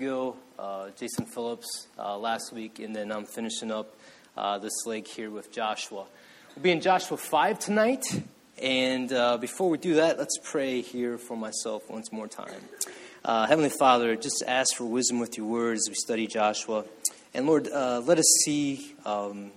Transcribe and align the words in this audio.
Gill, 0.00 0.34
uh, 0.58 0.88
Jason 0.96 1.26
Phillips 1.26 1.86
uh, 1.98 2.16
last 2.16 2.54
week, 2.54 2.78
and 2.78 2.96
then 2.96 3.12
I'm 3.12 3.26
finishing 3.26 3.70
up 3.70 3.94
uh, 4.34 4.56
this 4.56 4.86
leg 4.86 5.06
here 5.06 5.28
with 5.28 5.52
Joshua. 5.52 6.06
We'll 6.56 6.62
be 6.62 6.70
in 6.70 6.80
Joshua 6.80 7.18
5 7.18 7.58
tonight, 7.58 8.06
and 8.62 9.12
uh, 9.12 9.36
before 9.36 9.68
we 9.68 9.76
do 9.76 9.96
that, 9.96 10.18
let's 10.18 10.38
pray 10.42 10.80
here 10.80 11.18
for 11.18 11.36
myself 11.36 11.90
once 11.90 12.10
more 12.12 12.28
time. 12.28 12.62
Uh, 13.22 13.46
Heavenly 13.46 13.68
Father, 13.68 14.16
just 14.16 14.42
ask 14.46 14.74
for 14.74 14.86
wisdom 14.86 15.20
with 15.20 15.36
your 15.36 15.46
words 15.46 15.82
as 15.86 15.90
we 15.90 15.94
study 15.96 16.26
Joshua. 16.26 16.86
And 17.34 17.46
Lord, 17.46 17.68
uh, 17.68 18.00
let 18.02 18.18
us 18.18 18.40
see 18.42 18.94
um, 19.04 19.50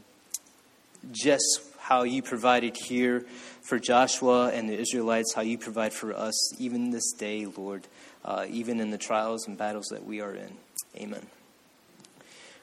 just 1.13 1.61
how 1.79 2.03
you 2.03 2.21
provided 2.21 2.75
here 2.75 3.25
for 3.61 3.79
Joshua 3.79 4.49
and 4.49 4.69
the 4.69 4.77
Israelites, 4.77 5.33
how 5.33 5.41
you 5.41 5.57
provide 5.57 5.93
for 5.93 6.13
us 6.13 6.59
even 6.59 6.91
this 6.91 7.13
day, 7.13 7.45
Lord, 7.45 7.87
uh, 8.25 8.45
even 8.49 8.79
in 8.79 8.91
the 8.91 8.97
trials 8.97 9.47
and 9.47 9.57
battles 9.57 9.87
that 9.91 10.05
we 10.05 10.21
are 10.21 10.33
in. 10.33 10.53
Amen. 10.97 11.25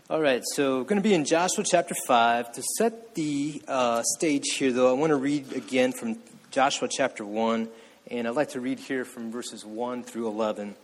All 0.09 0.20
right, 0.20 0.42
so 0.55 0.78
we're 0.78 0.84
going 0.84 1.00
to 1.00 1.09
be 1.09 1.14
in 1.14 1.24
Joshua 1.24 1.62
chapter 1.64 1.95
5. 2.06 2.52
To 2.52 2.62
set 2.78 3.14
the 3.14 3.62
uh, 3.69 4.02
stage 4.16 4.56
here, 4.56 4.73
though, 4.73 4.91
I 4.91 4.98
want 4.98 5.10
to 5.10 5.16
read 5.16 5.52
again 5.52 5.92
from 5.92 6.19
Joshua 6.50 6.88
chapter 6.91 7.24
1, 7.24 7.69
and 8.10 8.27
I'd 8.27 8.34
like 8.34 8.50
to 8.50 8.60
read 8.60 8.80
here 8.80 9.05
from 9.05 9.30
verses 9.30 9.64
1 9.64 10.02
through 10.02 10.27
11. 10.27 10.74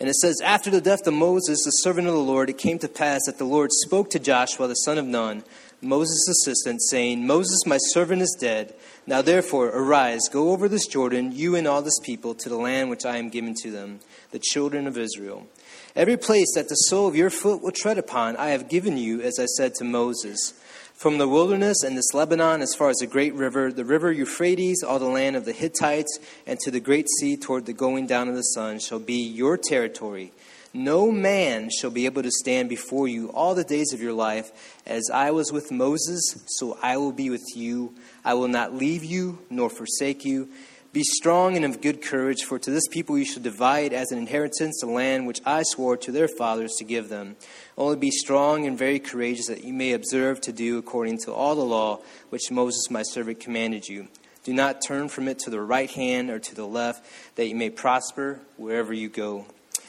And 0.00 0.08
it 0.08 0.14
says, 0.14 0.40
After 0.42 0.70
the 0.70 0.80
death 0.80 1.06
of 1.06 1.14
Moses, 1.14 1.62
the 1.62 1.70
servant 1.70 2.08
of 2.08 2.14
the 2.14 2.20
Lord, 2.20 2.48
it 2.48 2.58
came 2.58 2.78
to 2.78 2.88
pass 2.88 3.20
that 3.26 3.36
the 3.36 3.44
Lord 3.44 3.70
spoke 3.70 4.10
to 4.10 4.18
Joshua, 4.18 4.66
the 4.66 4.74
son 4.74 4.96
of 4.96 5.04
Nun, 5.04 5.44
Moses' 5.84 6.28
assistant, 6.28 6.82
saying, 6.82 7.26
Moses, 7.26 7.66
my 7.66 7.76
servant, 7.76 8.22
is 8.22 8.36
dead. 8.40 8.74
Now 9.06 9.22
therefore, 9.22 9.68
arise, 9.68 10.28
go 10.32 10.50
over 10.50 10.68
this 10.68 10.86
Jordan, 10.86 11.32
you 11.32 11.54
and 11.54 11.66
all 11.66 11.82
this 11.82 11.98
people, 12.02 12.34
to 12.36 12.48
the 12.48 12.56
land 12.56 12.90
which 12.90 13.04
I 13.04 13.18
am 13.18 13.28
giving 13.28 13.54
to 13.62 13.70
them, 13.70 14.00
the 14.30 14.38
children 14.38 14.86
of 14.86 14.96
Israel. 14.96 15.46
Every 15.94 16.16
place 16.16 16.52
that 16.54 16.68
the 16.68 16.74
sole 16.74 17.06
of 17.06 17.14
your 17.14 17.30
foot 17.30 17.62
will 17.62 17.70
tread 17.70 17.98
upon, 17.98 18.36
I 18.36 18.48
have 18.48 18.68
given 18.68 18.96
you, 18.96 19.20
as 19.20 19.38
I 19.38 19.46
said 19.46 19.74
to 19.74 19.84
Moses. 19.84 20.54
From 20.94 21.18
the 21.18 21.28
wilderness 21.28 21.82
and 21.82 21.98
this 21.98 22.14
Lebanon, 22.14 22.62
as 22.62 22.74
far 22.74 22.88
as 22.88 22.96
the 22.96 23.06
great 23.06 23.34
river, 23.34 23.70
the 23.72 23.84
river 23.84 24.10
Euphrates, 24.10 24.82
all 24.82 24.98
the 24.98 25.04
land 25.04 25.36
of 25.36 25.44
the 25.44 25.52
Hittites, 25.52 26.18
and 26.46 26.58
to 26.60 26.70
the 26.70 26.80
great 26.80 27.06
sea 27.18 27.36
toward 27.36 27.66
the 27.66 27.72
going 27.72 28.06
down 28.06 28.28
of 28.28 28.36
the 28.36 28.42
sun, 28.42 28.78
shall 28.78 29.00
be 29.00 29.22
your 29.22 29.56
territory. 29.56 30.32
No 30.76 31.12
man 31.12 31.70
shall 31.70 31.90
be 31.90 32.04
able 32.04 32.24
to 32.24 32.32
stand 32.32 32.68
before 32.68 33.06
you 33.06 33.28
all 33.28 33.54
the 33.54 33.62
days 33.62 33.92
of 33.92 34.02
your 34.02 34.12
life. 34.12 34.50
As 34.84 35.08
I 35.08 35.30
was 35.30 35.52
with 35.52 35.70
Moses, 35.70 36.20
so 36.46 36.76
I 36.82 36.96
will 36.96 37.12
be 37.12 37.30
with 37.30 37.44
you. 37.54 37.94
I 38.24 38.34
will 38.34 38.48
not 38.48 38.74
leave 38.74 39.04
you 39.04 39.38
nor 39.48 39.70
forsake 39.70 40.24
you. 40.24 40.48
Be 40.92 41.04
strong 41.04 41.54
and 41.54 41.64
of 41.64 41.80
good 41.80 42.02
courage, 42.02 42.42
for 42.42 42.58
to 42.58 42.70
this 42.72 42.88
people 42.88 43.16
you 43.16 43.24
shall 43.24 43.42
divide 43.42 43.92
as 43.92 44.10
an 44.10 44.18
inheritance 44.18 44.80
the 44.80 44.86
land 44.88 45.28
which 45.28 45.40
I 45.46 45.62
swore 45.62 45.96
to 45.96 46.10
their 46.10 46.26
fathers 46.26 46.74
to 46.78 46.84
give 46.84 47.08
them. 47.08 47.36
Only 47.78 47.96
be 47.96 48.10
strong 48.10 48.66
and 48.66 48.76
very 48.76 48.98
courageous, 48.98 49.46
that 49.46 49.62
you 49.62 49.72
may 49.72 49.92
observe 49.92 50.40
to 50.40 50.52
do 50.52 50.78
according 50.78 51.18
to 51.18 51.32
all 51.32 51.54
the 51.54 51.64
law 51.64 52.00
which 52.30 52.50
Moses 52.50 52.90
my 52.90 53.02
servant 53.02 53.38
commanded 53.38 53.86
you. 53.86 54.08
Do 54.42 54.52
not 54.52 54.82
turn 54.84 55.08
from 55.08 55.28
it 55.28 55.38
to 55.40 55.50
the 55.50 55.60
right 55.60 55.90
hand 55.90 56.30
or 56.30 56.40
to 56.40 56.54
the 56.54 56.66
left, 56.66 57.06
that 57.36 57.46
you 57.46 57.54
may 57.54 57.70
prosper 57.70 58.40
wherever 58.56 58.92
you 58.92 59.08
go. 59.08 59.46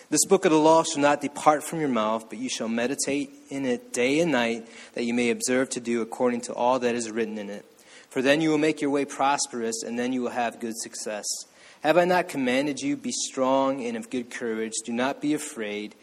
This 0.10 0.26
book 0.26 0.46
of 0.46 0.52
the 0.52 0.60
law 0.60 0.84
shall 0.84 1.02
not 1.02 1.22
depart 1.22 1.64
from 1.64 1.80
your 1.80 1.90
mouth, 1.90 2.30
but 2.30 2.38
you 2.38 2.48
shall 2.48 2.68
meditate 2.68 3.32
in 3.50 3.66
it 3.66 3.92
day 3.92 4.20
and 4.20 4.32
night, 4.32 4.68
that 4.94 5.04
you 5.04 5.16
may 5.16 5.32
observe 5.32 5.72
to 5.72 5.80
do 5.80 6.02
according 6.02 6.42
to 6.42 6.54
all 6.54 6.78
that 6.80 6.94
is 6.94 7.10
written 7.10 7.40
in 7.40 7.50
it. 7.50 7.66
For 8.10 8.22
then 8.22 8.40
you 8.40 8.52
will 8.52 8.60
make 8.60 8.82
your 8.82 8.92
way 8.92 9.06
prosperous, 9.06 9.82
and 9.82 9.98
then 9.98 10.14
you 10.14 10.22
will 10.22 10.30
have 10.30 10.60
good 10.60 10.78
success. 10.78 11.26
Have 11.82 11.98
I 11.98 12.06
not 12.06 12.30
commanded 12.30 12.82
you, 12.82 12.96
be 12.96 13.12
strong 13.12 13.84
and 13.84 13.98
of 13.98 14.12
good 14.12 14.30
courage? 14.30 14.74
Do 14.86 14.94
not 14.94 15.22
be 15.22 15.34
afraid, 15.34 15.96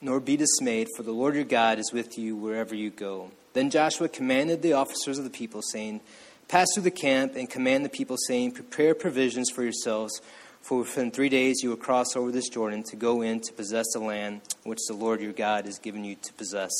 nor 0.00 0.20
be 0.20 0.36
dismayed, 0.36 0.88
for 0.96 1.02
the 1.02 1.12
Lord 1.12 1.34
your 1.34 1.44
God 1.44 1.80
is 1.80 1.92
with 1.92 2.16
you 2.16 2.36
wherever 2.36 2.74
you 2.74 2.90
go. 2.90 3.32
Then 3.52 3.68
Joshua 3.68 4.08
commanded 4.08 4.62
the 4.62 4.74
officers 4.74 5.18
of 5.18 5.24
the 5.24 5.30
people, 5.30 5.60
saying, 5.60 6.00
Pass 6.46 6.68
through 6.72 6.84
the 6.84 6.90
camp 6.90 7.34
and 7.34 7.50
command 7.50 7.84
the 7.84 7.88
people, 7.88 8.16
saying, 8.16 8.52
Prepare 8.52 8.94
provisions 8.94 9.50
for 9.50 9.64
yourselves 9.64 10.20
for 10.62 10.78
within 10.78 11.10
three 11.10 11.28
days 11.28 11.60
you 11.62 11.70
will 11.70 11.76
cross 11.76 12.16
over 12.16 12.30
this 12.30 12.48
Jordan 12.48 12.84
to 12.84 12.96
go 12.96 13.20
in 13.20 13.40
to 13.40 13.52
possess 13.52 13.86
the 13.92 13.98
land 13.98 14.40
which 14.62 14.78
the 14.86 14.94
Lord 14.94 15.20
your 15.20 15.32
God 15.32 15.66
has 15.66 15.78
given 15.78 16.04
you 16.04 16.14
to 16.14 16.32
possess. 16.34 16.70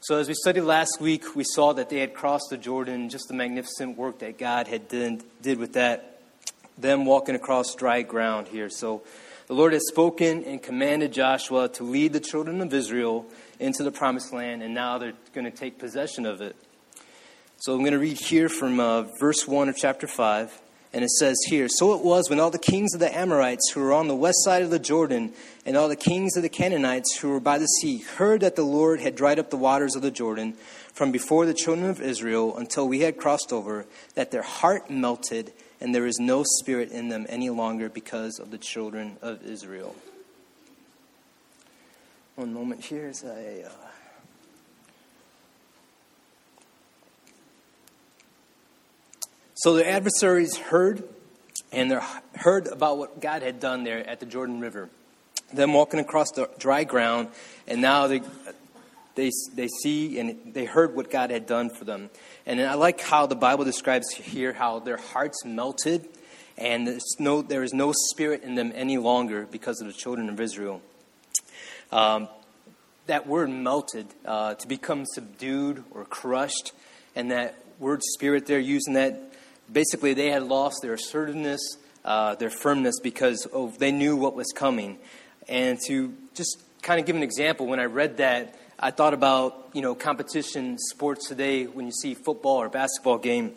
So, 0.00 0.18
as 0.18 0.28
we 0.28 0.34
studied 0.34 0.62
last 0.62 1.00
week, 1.00 1.34
we 1.34 1.44
saw 1.44 1.72
that 1.72 1.88
they 1.88 2.00
had 2.00 2.12
crossed 2.12 2.50
the 2.50 2.58
Jordan, 2.58 3.08
just 3.08 3.28
the 3.28 3.32
magnificent 3.32 3.96
work 3.96 4.18
that 4.18 4.38
God 4.38 4.68
had 4.68 4.88
did, 4.88 5.22
did 5.40 5.58
with 5.58 5.74
that, 5.74 6.20
them 6.76 7.06
walking 7.06 7.34
across 7.34 7.74
dry 7.74 8.02
ground 8.02 8.48
here. 8.48 8.68
So, 8.68 9.02
the 9.46 9.54
Lord 9.54 9.72
has 9.72 9.86
spoken 9.88 10.44
and 10.44 10.62
commanded 10.62 11.12
Joshua 11.12 11.68
to 11.70 11.84
lead 11.84 12.12
the 12.12 12.20
children 12.20 12.60
of 12.60 12.74
Israel 12.74 13.24
into 13.58 13.82
the 13.82 13.90
promised 13.90 14.30
land, 14.32 14.62
and 14.62 14.74
now 14.74 14.98
they're 14.98 15.14
going 15.34 15.46
to 15.46 15.50
take 15.50 15.78
possession 15.78 16.26
of 16.26 16.42
it. 16.42 16.54
So, 17.56 17.72
I'm 17.72 17.80
going 17.80 17.92
to 17.92 17.98
read 17.98 18.18
here 18.18 18.50
from 18.50 18.80
uh, 18.80 19.04
verse 19.18 19.48
1 19.48 19.70
of 19.70 19.76
chapter 19.76 20.06
5. 20.06 20.60
And 20.94 21.02
it 21.02 21.10
says 21.10 21.36
here 21.48 21.68
So 21.68 21.92
it 21.94 22.04
was 22.04 22.30
when 22.30 22.38
all 22.38 22.50
the 22.50 22.58
kings 22.58 22.94
of 22.94 23.00
the 23.00 23.14
Amorites 23.14 23.72
who 23.72 23.80
were 23.80 23.92
on 23.92 24.06
the 24.06 24.14
west 24.14 24.44
side 24.44 24.62
of 24.62 24.70
the 24.70 24.78
Jordan, 24.78 25.32
and 25.66 25.76
all 25.76 25.88
the 25.88 25.96
kings 25.96 26.36
of 26.36 26.44
the 26.44 26.48
Canaanites 26.48 27.16
who 27.16 27.30
were 27.30 27.40
by 27.40 27.58
the 27.58 27.66
sea, 27.66 27.98
heard 27.98 28.42
that 28.42 28.54
the 28.54 28.62
Lord 28.62 29.00
had 29.00 29.16
dried 29.16 29.40
up 29.40 29.50
the 29.50 29.56
waters 29.56 29.96
of 29.96 30.02
the 30.02 30.12
Jordan 30.12 30.52
from 30.92 31.10
before 31.10 31.46
the 31.46 31.52
children 31.52 31.90
of 31.90 32.00
Israel 32.00 32.56
until 32.56 32.86
we 32.86 33.00
had 33.00 33.16
crossed 33.16 33.52
over, 33.52 33.86
that 34.14 34.30
their 34.30 34.42
heart 34.42 34.88
melted, 34.88 35.52
and 35.80 35.92
there 35.92 36.06
is 36.06 36.20
no 36.20 36.44
spirit 36.60 36.92
in 36.92 37.08
them 37.08 37.26
any 37.28 37.50
longer 37.50 37.88
because 37.88 38.38
of 38.38 38.52
the 38.52 38.58
children 38.58 39.16
of 39.20 39.44
Israel. 39.44 39.96
One 42.36 42.54
moment 42.54 42.84
here 42.84 43.08
as 43.08 43.24
I. 43.24 43.64
Uh 43.66 43.93
So 49.64 49.72
the 49.72 49.88
adversaries 49.88 50.58
heard, 50.58 51.02
and 51.72 51.90
they 51.90 51.98
heard 52.34 52.66
about 52.66 52.98
what 52.98 53.18
God 53.22 53.40
had 53.40 53.60
done 53.60 53.82
there 53.82 54.06
at 54.06 54.20
the 54.20 54.26
Jordan 54.26 54.60
River. 54.60 54.90
Them 55.54 55.72
walking 55.72 56.00
across 56.00 56.32
the 56.32 56.50
dry 56.58 56.84
ground, 56.84 57.28
and 57.66 57.80
now 57.80 58.06
they, 58.06 58.20
they, 59.14 59.30
they 59.54 59.68
see 59.68 60.18
and 60.18 60.52
they 60.52 60.66
heard 60.66 60.94
what 60.94 61.10
God 61.10 61.30
had 61.30 61.46
done 61.46 61.70
for 61.70 61.86
them. 61.86 62.10
And 62.44 62.60
I 62.60 62.74
like 62.74 63.00
how 63.00 63.24
the 63.24 63.36
Bible 63.36 63.64
describes 63.64 64.10
here 64.10 64.52
how 64.52 64.80
their 64.80 64.98
hearts 64.98 65.46
melted, 65.46 66.08
and 66.58 67.00
no, 67.18 67.40
there 67.40 67.62
is 67.62 67.72
no 67.72 67.94
spirit 68.10 68.42
in 68.42 68.56
them 68.56 68.70
any 68.74 68.98
longer 68.98 69.48
because 69.50 69.80
of 69.80 69.86
the 69.86 69.94
children 69.94 70.28
of 70.28 70.38
Israel. 70.42 70.82
Um, 71.90 72.28
that 73.06 73.26
word 73.26 73.48
melted, 73.48 74.08
uh, 74.26 74.56
to 74.56 74.68
become 74.68 75.06
subdued 75.06 75.84
or 75.90 76.04
crushed, 76.04 76.72
and 77.16 77.30
that 77.30 77.54
word 77.78 78.02
spirit 78.02 78.44
there, 78.44 78.58
using 78.58 78.92
that 78.92 79.30
basically 79.72 80.14
they 80.14 80.30
had 80.30 80.42
lost 80.44 80.80
their 80.82 80.94
assertiveness, 80.94 81.60
uh, 82.04 82.34
their 82.34 82.50
firmness 82.50 83.00
because 83.02 83.46
they 83.78 83.92
knew 83.92 84.16
what 84.16 84.34
was 84.34 84.52
coming. 84.54 84.98
And 85.48 85.78
to 85.86 86.14
just 86.34 86.62
kind 86.82 87.00
of 87.00 87.06
give 87.06 87.16
an 87.16 87.22
example, 87.22 87.66
when 87.66 87.80
I 87.80 87.84
read 87.84 88.18
that, 88.18 88.58
I 88.78 88.90
thought 88.90 89.14
about 89.14 89.70
you 89.72 89.82
know 89.82 89.94
competition 89.94 90.78
sports 90.78 91.28
today 91.28 91.64
when 91.64 91.86
you 91.86 91.92
see 91.92 92.14
football 92.14 92.56
or 92.56 92.68
basketball 92.68 93.18
game, 93.18 93.54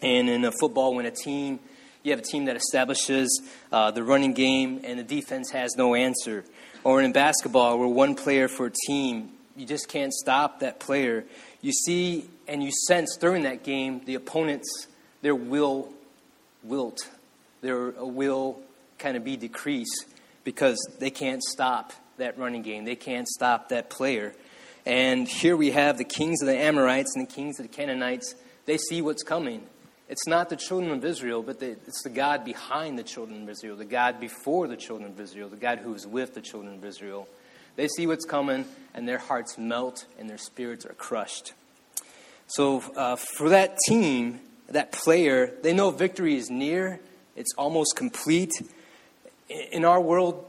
and 0.00 0.28
in 0.28 0.44
a 0.44 0.52
football 0.52 0.94
when 0.94 1.06
a 1.06 1.10
team 1.10 1.58
you 2.02 2.10
have 2.10 2.18
a 2.18 2.24
team 2.24 2.46
that 2.46 2.56
establishes 2.56 3.42
uh, 3.70 3.90
the 3.92 4.02
running 4.02 4.32
game 4.32 4.80
and 4.84 4.98
the 4.98 5.04
defense 5.04 5.50
has 5.50 5.76
no 5.76 5.94
answer, 5.94 6.44
or 6.84 7.00
in 7.00 7.12
basketball 7.12 7.78
where 7.78 7.88
one 7.88 8.14
player 8.14 8.48
for 8.48 8.66
a 8.66 8.72
team 8.86 9.30
you 9.56 9.66
just 9.66 9.88
can't 9.88 10.12
stop 10.12 10.60
that 10.60 10.80
player. 10.80 11.24
You 11.60 11.72
see 11.72 12.28
and 12.48 12.62
you 12.62 12.70
sense 12.86 13.16
during 13.16 13.44
that 13.44 13.64
game 13.64 14.02
the 14.04 14.14
opponent's 14.14 14.86
their 15.22 15.34
will 15.34 15.88
wilt, 16.62 17.08
their 17.60 17.90
will 17.90 18.60
kind 18.98 19.16
of 19.16 19.24
be 19.24 19.36
decreased 19.36 20.06
because 20.44 20.78
they 20.98 21.10
can't 21.10 21.42
stop 21.42 21.92
that 22.18 22.38
running 22.38 22.62
game. 22.62 22.84
They 22.84 22.96
can't 22.96 23.28
stop 23.28 23.70
that 23.70 23.88
player. 23.90 24.34
And 24.84 25.28
here 25.28 25.56
we 25.56 25.70
have 25.70 25.98
the 25.98 26.04
kings 26.04 26.42
of 26.42 26.48
the 26.48 26.56
Amorites 26.56 27.12
and 27.14 27.26
the 27.26 27.32
kings 27.32 27.58
of 27.58 27.68
the 27.68 27.74
Canaanites. 27.74 28.34
They 28.66 28.78
see 28.78 29.00
what's 29.00 29.22
coming. 29.22 29.62
It's 30.08 30.26
not 30.26 30.50
the 30.50 30.56
children 30.56 30.92
of 30.92 31.04
Israel, 31.04 31.42
but 31.42 31.60
the, 31.60 31.70
it's 31.70 32.02
the 32.02 32.10
God 32.10 32.44
behind 32.44 32.98
the 32.98 33.02
children 33.04 33.44
of 33.44 33.48
Israel, 33.48 33.76
the 33.76 33.84
God 33.84 34.20
before 34.20 34.68
the 34.68 34.76
children 34.76 35.10
of 35.10 35.18
Israel, 35.18 35.48
the 35.48 35.56
God 35.56 35.78
who 35.78 35.94
is 35.94 36.06
with 36.06 36.34
the 36.34 36.40
children 36.40 36.74
of 36.74 36.84
Israel. 36.84 37.28
They 37.76 37.88
see 37.88 38.06
what's 38.06 38.26
coming, 38.26 38.66
and 38.92 39.08
their 39.08 39.18
hearts 39.18 39.56
melt 39.56 40.04
and 40.18 40.28
their 40.28 40.38
spirits 40.38 40.84
are 40.84 40.92
crushed. 40.94 41.54
So, 42.48 42.82
uh, 42.94 43.16
for 43.16 43.48
that 43.48 43.78
team, 43.86 44.40
that 44.72 44.92
player, 44.92 45.52
they 45.62 45.72
know 45.72 45.90
victory 45.90 46.36
is 46.36 46.50
near, 46.50 47.00
it's 47.36 47.54
almost 47.54 47.96
complete. 47.96 48.52
In 49.48 49.84
our 49.84 50.00
world, 50.00 50.44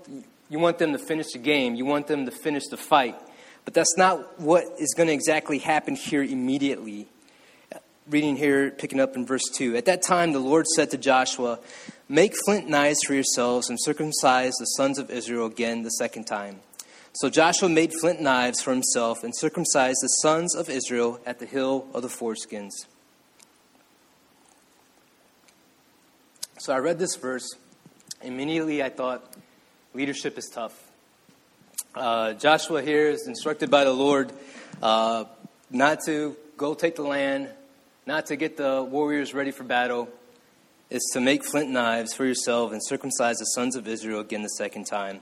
you 0.50 0.60
want 0.60 0.78
them 0.78 0.92
to 0.94 1.00
finish 1.00 1.28
the 1.34 1.40
game, 1.40 1.75
you 1.75 1.86
want 1.86 2.08
them 2.08 2.25
to 2.25 2.31
finish 2.31 2.64
the 2.70 2.78
fight. 2.78 3.16
But 3.66 3.74
that's 3.74 3.96
not 3.98 4.40
what 4.40 4.66
is 4.80 4.94
going 4.96 5.08
to 5.08 5.14
exactly 5.14 5.60
happen 5.60 5.96
here 5.96 6.24
immediately. 6.24 7.08
Reading 8.10 8.36
here, 8.36 8.70
picking 8.70 9.00
up 9.00 9.16
in 9.16 9.25
verse 9.25 9.50
2. 9.54 9.78
At 9.78 9.86
that 9.86 10.02
time, 10.02 10.34
the 10.34 10.40
Lord 10.40 10.68
said 10.68 10.92
to 10.92 10.98
Joshua, 10.98 11.60
Make 12.10 12.34
flint 12.46 12.68
knives 12.68 13.00
for 13.08 13.14
yourselves 13.14 13.70
and 13.70 13.80
circumcise 13.81 14.52
the 14.60 14.66
sons 14.66 15.00
of 15.00 15.10
Israel 15.10 15.46
again 15.46 15.84
the 15.84 15.90
second 15.90 16.25
time. 16.25 16.60
So 17.14 17.30
Joshua 17.30 17.70
made 17.70 17.94
flint 18.02 18.20
knives 18.20 18.62
for 18.62 18.72
himself 18.72 19.24
and 19.24 19.34
circumcised 19.36 20.00
the 20.02 20.08
sons 20.08 20.54
of 20.56 20.70
Israel 20.70 21.22
at 21.25 21.40
the 21.40 21.46
hill 21.46 21.88
of 21.94 22.02
the 22.02 22.10
foreskins. 22.10 22.72
So 26.63 26.71
I 26.71 26.77
read 26.77 26.98
this 26.98 27.18
verse. 27.18 27.57
Immediately 28.21 28.81
I 28.81 28.88
thought, 28.88 29.36
leadership 29.94 30.38
is 30.38 30.45
tough. 30.45 30.74
Uh, 31.94 32.36
Joshua 32.36 32.81
here 32.81 33.10
is 33.10 33.27
instructed 33.27 33.69
by 33.69 33.83
the 33.83 33.92
Lord 33.92 34.31
uh, 34.81 35.25
not 35.69 36.00
to 36.06 36.38
go 36.56 36.74
take 36.74 36.95
the 36.95 37.01
land, 37.01 37.50
not 38.06 38.27
to 38.27 38.38
get 38.38 38.56
the 38.56 38.81
warriors 38.81 39.33
ready 39.33 39.51
for 39.51 39.65
battle 39.65 40.07
is 40.89 41.04
to 41.12 41.19
make 41.19 41.44
flint 41.44 41.69
knives 41.69 42.13
for 42.13 42.24
yourself 42.24 42.71
and 42.71 42.81
circumcise 42.81 43.36
the 43.39 43.45
sons 43.57 43.75
of 43.75 43.86
Israel 43.86 44.21
again 44.21 44.42
the 44.42 44.48
second 44.48 44.86
time. 44.86 45.19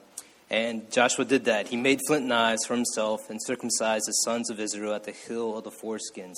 And 0.51 0.91
Joshua 0.91 1.25
did 1.25 1.45
that. 1.45 1.69
He 1.69 1.75
made 1.75 2.01
flint 2.05 2.27
knives 2.27 2.67
for 2.67 2.75
himself 2.75 3.31
and 3.31 3.39
circumcised 3.41 4.05
the 4.05 4.11
sons 4.11 4.51
of 4.51 4.59
Israel 4.59 4.93
at 4.93 5.05
the 5.05 5.11
hill 5.11 5.57
of 5.57 5.63
the 5.63 5.71
foreskins. 5.71 6.37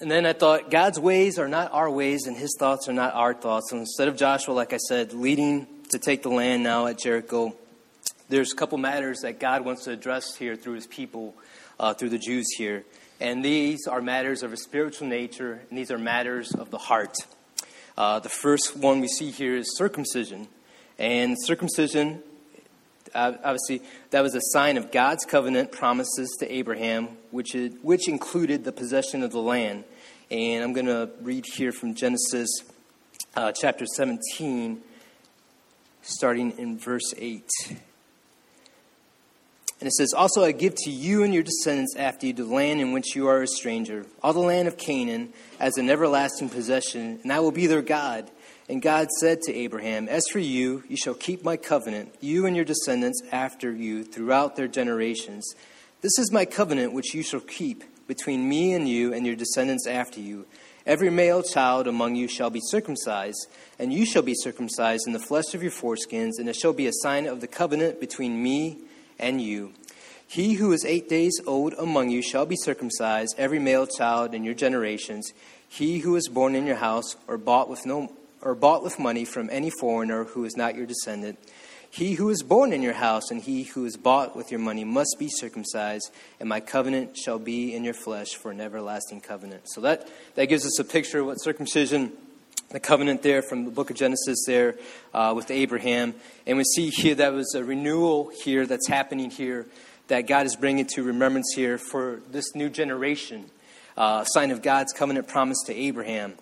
And 0.00 0.10
then 0.10 0.26
I 0.26 0.32
thought, 0.32 0.70
God's 0.70 0.98
ways 0.98 1.38
are 1.38 1.48
not 1.48 1.72
our 1.72 1.88
ways, 1.88 2.26
and 2.26 2.36
his 2.36 2.56
thoughts 2.58 2.88
are 2.88 2.92
not 2.92 3.14
our 3.14 3.32
thoughts. 3.32 3.70
So 3.70 3.78
instead 3.78 4.08
of 4.08 4.16
Joshua, 4.16 4.52
like 4.52 4.72
I 4.72 4.78
said, 4.78 5.12
leading 5.12 5.66
to 5.90 5.98
take 5.98 6.22
the 6.22 6.30
land 6.30 6.64
now 6.64 6.86
at 6.86 6.98
Jericho, 6.98 7.54
there's 8.28 8.52
a 8.52 8.56
couple 8.56 8.76
matters 8.78 9.20
that 9.20 9.38
God 9.38 9.64
wants 9.64 9.84
to 9.84 9.92
address 9.92 10.34
here 10.34 10.56
through 10.56 10.74
his 10.74 10.86
people, 10.88 11.34
uh, 11.78 11.94
through 11.94 12.08
the 12.08 12.18
Jews 12.18 12.46
here. 12.56 12.84
And 13.20 13.44
these 13.44 13.86
are 13.86 14.02
matters 14.02 14.42
of 14.42 14.52
a 14.52 14.56
spiritual 14.56 15.06
nature, 15.06 15.62
and 15.70 15.78
these 15.78 15.92
are 15.92 15.98
matters 15.98 16.52
of 16.52 16.70
the 16.70 16.78
heart. 16.78 17.14
Uh, 17.96 18.18
the 18.18 18.28
first 18.28 18.76
one 18.76 19.00
we 19.00 19.08
see 19.08 19.30
here 19.30 19.56
is 19.56 19.76
circumcision. 19.76 20.48
And 20.98 21.36
circumcision, 21.40 22.22
obviously, 23.14 23.82
that 24.10 24.22
was 24.22 24.34
a 24.34 24.40
sign 24.40 24.76
of 24.76 24.90
God's 24.92 25.24
covenant 25.24 25.72
promises 25.72 26.36
to 26.40 26.52
Abraham, 26.52 27.08
which, 27.30 27.56
which 27.82 28.08
included 28.08 28.64
the 28.64 28.72
possession 28.72 29.22
of 29.22 29.32
the 29.32 29.40
land. 29.40 29.84
And 30.30 30.64
I'm 30.64 30.72
going 30.72 30.86
to 30.86 31.10
read 31.20 31.44
here 31.54 31.72
from 31.72 31.94
Genesis 31.94 32.48
uh, 33.36 33.52
chapter 33.52 33.86
17, 33.86 34.80
starting 36.02 36.52
in 36.58 36.78
verse 36.78 37.14
8. 37.16 37.42
And 39.80 39.88
it 39.88 39.92
says, 39.92 40.12
Also 40.14 40.42
I 40.42 40.52
give 40.52 40.74
to 40.76 40.90
you 40.90 41.24
and 41.24 41.34
your 41.34 41.42
descendants 41.42 41.94
after 41.96 42.26
you 42.26 42.32
the 42.32 42.44
land 42.44 42.80
in 42.80 42.92
which 42.92 43.14
you 43.14 43.28
are 43.28 43.42
a 43.42 43.46
stranger, 43.46 44.06
all 44.22 44.32
the 44.32 44.40
land 44.40 44.68
of 44.68 44.78
Canaan, 44.78 45.32
as 45.60 45.76
an 45.76 45.90
everlasting 45.90 46.48
possession, 46.48 47.20
and 47.22 47.32
I 47.32 47.40
will 47.40 47.52
be 47.52 47.66
their 47.66 47.82
God. 47.82 48.30
And 48.68 48.80
God 48.80 49.08
said 49.20 49.42
to 49.42 49.54
Abraham, 49.54 50.08
As 50.08 50.26
for 50.28 50.38
you, 50.38 50.84
you 50.88 50.96
shall 50.96 51.14
keep 51.14 51.44
my 51.44 51.56
covenant, 51.56 52.14
you 52.20 52.46
and 52.46 52.56
your 52.56 52.64
descendants 52.64 53.22
after 53.30 53.70
you, 53.70 54.04
throughout 54.04 54.56
their 54.56 54.68
generations. 54.68 55.54
This 56.00 56.18
is 56.18 56.32
my 56.32 56.44
covenant 56.44 56.92
which 56.92 57.14
you 57.14 57.22
shall 57.22 57.40
keep 57.40 57.84
between 58.06 58.48
me 58.48 58.72
and 58.72 58.88
you 58.88 59.12
and 59.12 59.26
your 59.26 59.36
descendants 59.36 59.86
after 59.86 60.20
you. 60.20 60.46
Every 60.86 61.10
male 61.10 61.42
child 61.42 61.86
among 61.86 62.14
you 62.14 62.28
shall 62.28 62.50
be 62.50 62.60
circumcised, 62.62 63.46
and 63.78 63.92
you 63.92 64.04
shall 64.04 64.22
be 64.22 64.34
circumcised 64.34 65.06
in 65.06 65.14
the 65.14 65.18
flesh 65.18 65.54
of 65.54 65.62
your 65.62 65.72
foreskins, 65.72 66.38
and 66.38 66.48
it 66.48 66.56
shall 66.56 66.74
be 66.74 66.86
a 66.86 66.92
sign 66.92 67.26
of 67.26 67.40
the 67.40 67.46
covenant 67.46 68.00
between 68.00 68.42
me 68.42 68.78
and 69.18 69.40
you. 69.40 69.72
He 70.26 70.54
who 70.54 70.72
is 70.72 70.84
eight 70.84 71.08
days 71.08 71.40
old 71.46 71.74
among 71.74 72.10
you 72.10 72.22
shall 72.22 72.44
be 72.44 72.56
circumcised, 72.56 73.34
every 73.38 73.58
male 73.58 73.86
child 73.86 74.34
in 74.34 74.44
your 74.44 74.54
generations. 74.54 75.32
He 75.68 76.00
who 76.00 76.16
is 76.16 76.28
born 76.28 76.54
in 76.54 76.66
your 76.66 76.76
house 76.76 77.16
or 77.26 77.38
bought 77.38 77.70
with 77.70 77.86
no 77.86 78.12
or 78.44 78.54
bought 78.54 78.82
with 78.82 78.98
money 78.98 79.24
from 79.24 79.48
any 79.50 79.70
foreigner 79.70 80.24
who 80.24 80.44
is 80.44 80.56
not 80.56 80.76
your 80.76 80.86
descendant. 80.86 81.38
He 81.90 82.14
who 82.14 82.28
is 82.28 82.42
born 82.42 82.72
in 82.72 82.82
your 82.82 82.92
house 82.92 83.30
and 83.30 83.40
he 83.40 83.62
who 83.62 83.84
is 83.84 83.96
bought 83.96 84.36
with 84.36 84.50
your 84.50 84.60
money 84.60 84.84
must 84.84 85.16
be 85.18 85.28
circumcised, 85.28 86.12
and 86.40 86.48
my 86.48 86.60
covenant 86.60 87.16
shall 87.16 87.38
be 87.38 87.74
in 87.74 87.84
your 87.84 87.94
flesh 87.94 88.34
for 88.34 88.50
an 88.50 88.60
everlasting 88.60 89.20
covenant. 89.20 89.62
So 89.66 89.80
that, 89.82 90.08
that 90.34 90.46
gives 90.46 90.66
us 90.66 90.78
a 90.78 90.84
picture 90.84 91.20
of 91.20 91.26
what 91.26 91.40
circumcision 91.40 92.12
the 92.70 92.80
covenant 92.80 93.22
there 93.22 93.42
from 93.42 93.64
the 93.64 93.70
book 93.70 93.90
of 93.90 93.96
Genesis 93.96 94.44
there 94.46 94.74
uh, 95.12 95.32
with 95.36 95.50
Abraham. 95.50 96.14
And 96.46 96.58
we 96.58 96.64
see 96.64 96.90
here 96.90 97.14
that 97.14 97.32
was 97.32 97.54
a 97.54 97.62
renewal 97.62 98.32
here 98.42 98.66
that's 98.66 98.88
happening 98.88 99.30
here 99.30 99.66
that 100.08 100.22
God 100.26 100.46
is 100.46 100.56
bringing 100.56 100.86
to 100.94 101.04
remembrance 101.04 101.52
here 101.54 101.78
for 101.78 102.20
this 102.30 102.56
new 102.56 102.68
generation, 102.68 103.48
uh, 103.96 104.24
sign 104.24 104.50
of 104.50 104.62
God's 104.62 104.92
covenant 104.92 105.28
promise 105.28 105.58
to 105.66 105.74
Abraham. 105.74 106.34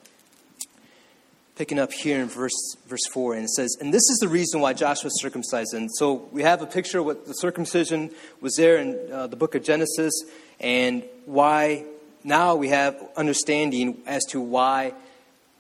Picking 1.55 1.79
up 1.79 1.93
here 1.93 2.21
in 2.21 2.29
verse, 2.29 2.77
verse 2.87 3.07
4, 3.13 3.35
and 3.35 3.45
it 3.45 3.51
says, 3.51 3.77
And 3.79 3.93
this 3.93 4.09
is 4.09 4.19
the 4.21 4.29
reason 4.29 4.61
why 4.61 4.73
Joshua 4.73 5.11
circumcised. 5.13 5.75
And 5.75 5.91
so 5.97 6.29
we 6.33 6.43
have 6.43 6.63
a 6.63 6.67
picture 6.67 7.01
of 7.01 7.05
what 7.05 7.27
the 7.27 7.35
circumcision 7.35 8.11
was 8.41 8.55
there 8.57 8.79
in 8.79 9.13
uh, 9.13 9.27
the 9.27 9.37
book 9.37 9.55
of 9.55 9.63
Genesis, 9.63 10.15
and 10.61 11.05
why 11.27 11.85
now 12.25 12.55
we 12.55 12.69
have 12.69 12.97
understanding 13.17 14.01
as 14.07 14.25
to 14.27 14.41
why 14.41 14.95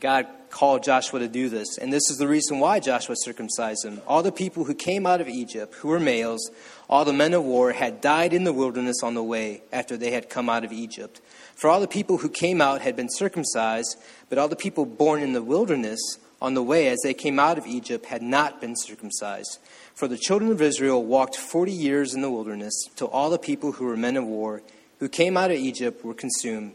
God 0.00 0.26
called 0.52 0.82
Joshua 0.82 1.18
to 1.20 1.28
do 1.28 1.48
this. 1.48 1.78
And 1.78 1.92
this 1.92 2.08
is 2.10 2.18
the 2.18 2.28
reason 2.28 2.60
why 2.60 2.78
Joshua 2.78 3.16
circumcised 3.18 3.84
them. 3.84 4.00
All 4.06 4.22
the 4.22 4.32
people 4.32 4.64
who 4.64 4.74
came 4.74 5.06
out 5.06 5.20
of 5.20 5.28
Egypt, 5.28 5.74
who 5.76 5.88
were 5.88 6.00
males, 6.00 6.50
all 6.88 7.04
the 7.04 7.12
men 7.12 7.34
of 7.34 7.42
war, 7.42 7.72
had 7.72 8.00
died 8.00 8.32
in 8.32 8.44
the 8.44 8.52
wilderness 8.52 9.02
on 9.02 9.14
the 9.14 9.22
way 9.22 9.62
after 9.72 9.96
they 9.96 10.10
had 10.10 10.28
come 10.28 10.48
out 10.48 10.64
of 10.64 10.72
Egypt. 10.72 11.20
For 11.54 11.70
all 11.70 11.80
the 11.80 11.88
people 11.88 12.18
who 12.18 12.28
came 12.28 12.60
out 12.60 12.80
had 12.80 12.96
been 12.96 13.10
circumcised, 13.10 13.96
but 14.28 14.38
all 14.38 14.48
the 14.48 14.56
people 14.56 14.84
born 14.84 15.22
in 15.22 15.32
the 15.32 15.42
wilderness 15.42 16.00
on 16.40 16.54
the 16.54 16.62
way 16.62 16.88
as 16.88 16.98
they 17.02 17.14
came 17.14 17.38
out 17.38 17.58
of 17.58 17.66
Egypt 17.66 18.06
had 18.06 18.22
not 18.22 18.60
been 18.60 18.74
circumcised. 18.76 19.58
For 19.94 20.08
the 20.08 20.18
children 20.18 20.50
of 20.50 20.60
Israel 20.60 21.04
walked 21.04 21.36
forty 21.36 21.72
years 21.72 22.14
in 22.14 22.22
the 22.22 22.30
wilderness, 22.30 22.74
till 22.96 23.08
all 23.08 23.30
the 23.30 23.38
people 23.38 23.72
who 23.72 23.84
were 23.84 23.96
men 23.96 24.16
of 24.16 24.24
war, 24.24 24.62
who 24.98 25.08
came 25.08 25.36
out 25.36 25.50
of 25.50 25.56
Egypt, 25.56 26.04
were 26.04 26.14
consumed 26.14 26.72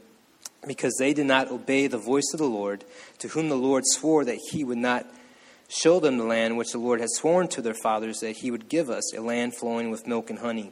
because 0.66 0.96
they 0.98 1.14
did 1.14 1.26
not 1.26 1.52
obey 1.52 1.88
the 1.88 1.98
voice 1.98 2.30
of 2.34 2.40
the 2.40 2.46
Lord, 2.46 2.84
to 3.20 3.30
whom 3.30 3.50
the 3.50 3.56
Lord 3.56 3.84
swore 3.86 4.26
that 4.26 4.40
he 4.52 4.64
would 4.64 4.78
not 4.78 5.06
show 5.70 6.00
them 6.00 6.18
the 6.18 6.24
land 6.24 6.58
which 6.58 6.72
the 6.72 6.78
Lord 6.78 7.00
had 7.00 7.10
sworn 7.10 7.48
to 7.50 7.62
their 7.62 7.74
fathers 7.74 8.20
that 8.20 8.38
he 8.38 8.52
would 8.52 8.70
give 8.70 8.90
us, 8.90 9.14
a 9.14 9.22
land 9.22 9.56
flowing 9.56 9.92
with 9.92 10.08
milk 10.08 10.30
and 10.30 10.40
honey. 10.40 10.72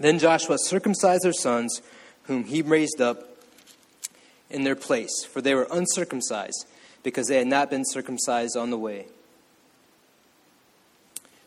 Then 0.00 0.18
Joshua 0.18 0.56
circumcised 0.58 1.24
their 1.24 1.32
sons, 1.32 1.80
whom 2.24 2.44
he 2.44 2.62
raised 2.62 3.00
up 3.00 3.36
in 4.50 4.64
their 4.64 4.76
place, 4.76 5.24
for 5.24 5.40
they 5.40 5.54
were 5.54 5.66
uncircumcised, 5.70 6.66
because 7.02 7.26
they 7.28 7.38
had 7.38 7.46
not 7.46 7.70
been 7.70 7.84
circumcised 7.84 8.56
on 8.56 8.70
the 8.70 8.78
way. 8.78 9.06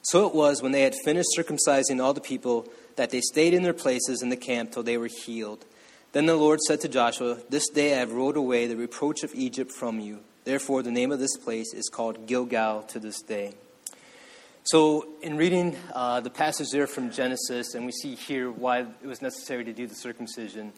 So 0.03 0.25
it 0.25 0.33
was 0.33 0.61
when 0.61 0.71
they 0.71 0.83
had 0.83 0.95
finished 1.03 1.29
circumcising 1.37 2.01
all 2.01 2.13
the 2.13 2.21
people 2.21 2.67
that 2.95 3.09
they 3.09 3.21
stayed 3.21 3.53
in 3.53 3.63
their 3.63 3.73
places 3.73 4.21
in 4.21 4.29
the 4.29 4.37
camp 4.37 4.71
till 4.71 4.83
they 4.83 4.97
were 4.97 5.09
healed. 5.25 5.65
Then 6.13 6.25
the 6.25 6.35
Lord 6.35 6.61
said 6.61 6.79
to 6.81 6.87
Joshua, 6.87 7.39
This 7.49 7.69
day 7.69 7.93
I 7.93 7.99
have 7.99 8.13
rolled 8.13 8.37
away 8.37 8.67
the 8.67 8.77
reproach 8.77 9.23
of 9.23 9.35
Egypt 9.35 9.71
from 9.71 9.99
you. 9.99 10.19
Therefore, 10.45 10.81
the 10.81 10.91
name 10.91 11.11
of 11.11 11.19
this 11.19 11.35
place 11.35 11.73
is 11.73 11.89
called 11.89 12.25
Gilgal 12.25 12.83
to 12.83 12.99
this 12.99 13.21
day. 13.21 13.53
So, 14.71 15.07
in 15.21 15.37
reading 15.37 15.77
uh, 15.93 16.19
the 16.19 16.29
passage 16.29 16.71
there 16.73 16.87
from 16.87 17.09
Genesis, 17.09 17.73
and 17.73 17.85
we 17.85 17.93
see 17.93 18.15
here 18.15 18.51
why 18.51 18.79
it 18.79 19.07
was 19.07 19.21
necessary 19.21 19.63
to 19.63 19.71
do 19.71 19.87
the 19.87 19.95
circumcision, 19.95 20.73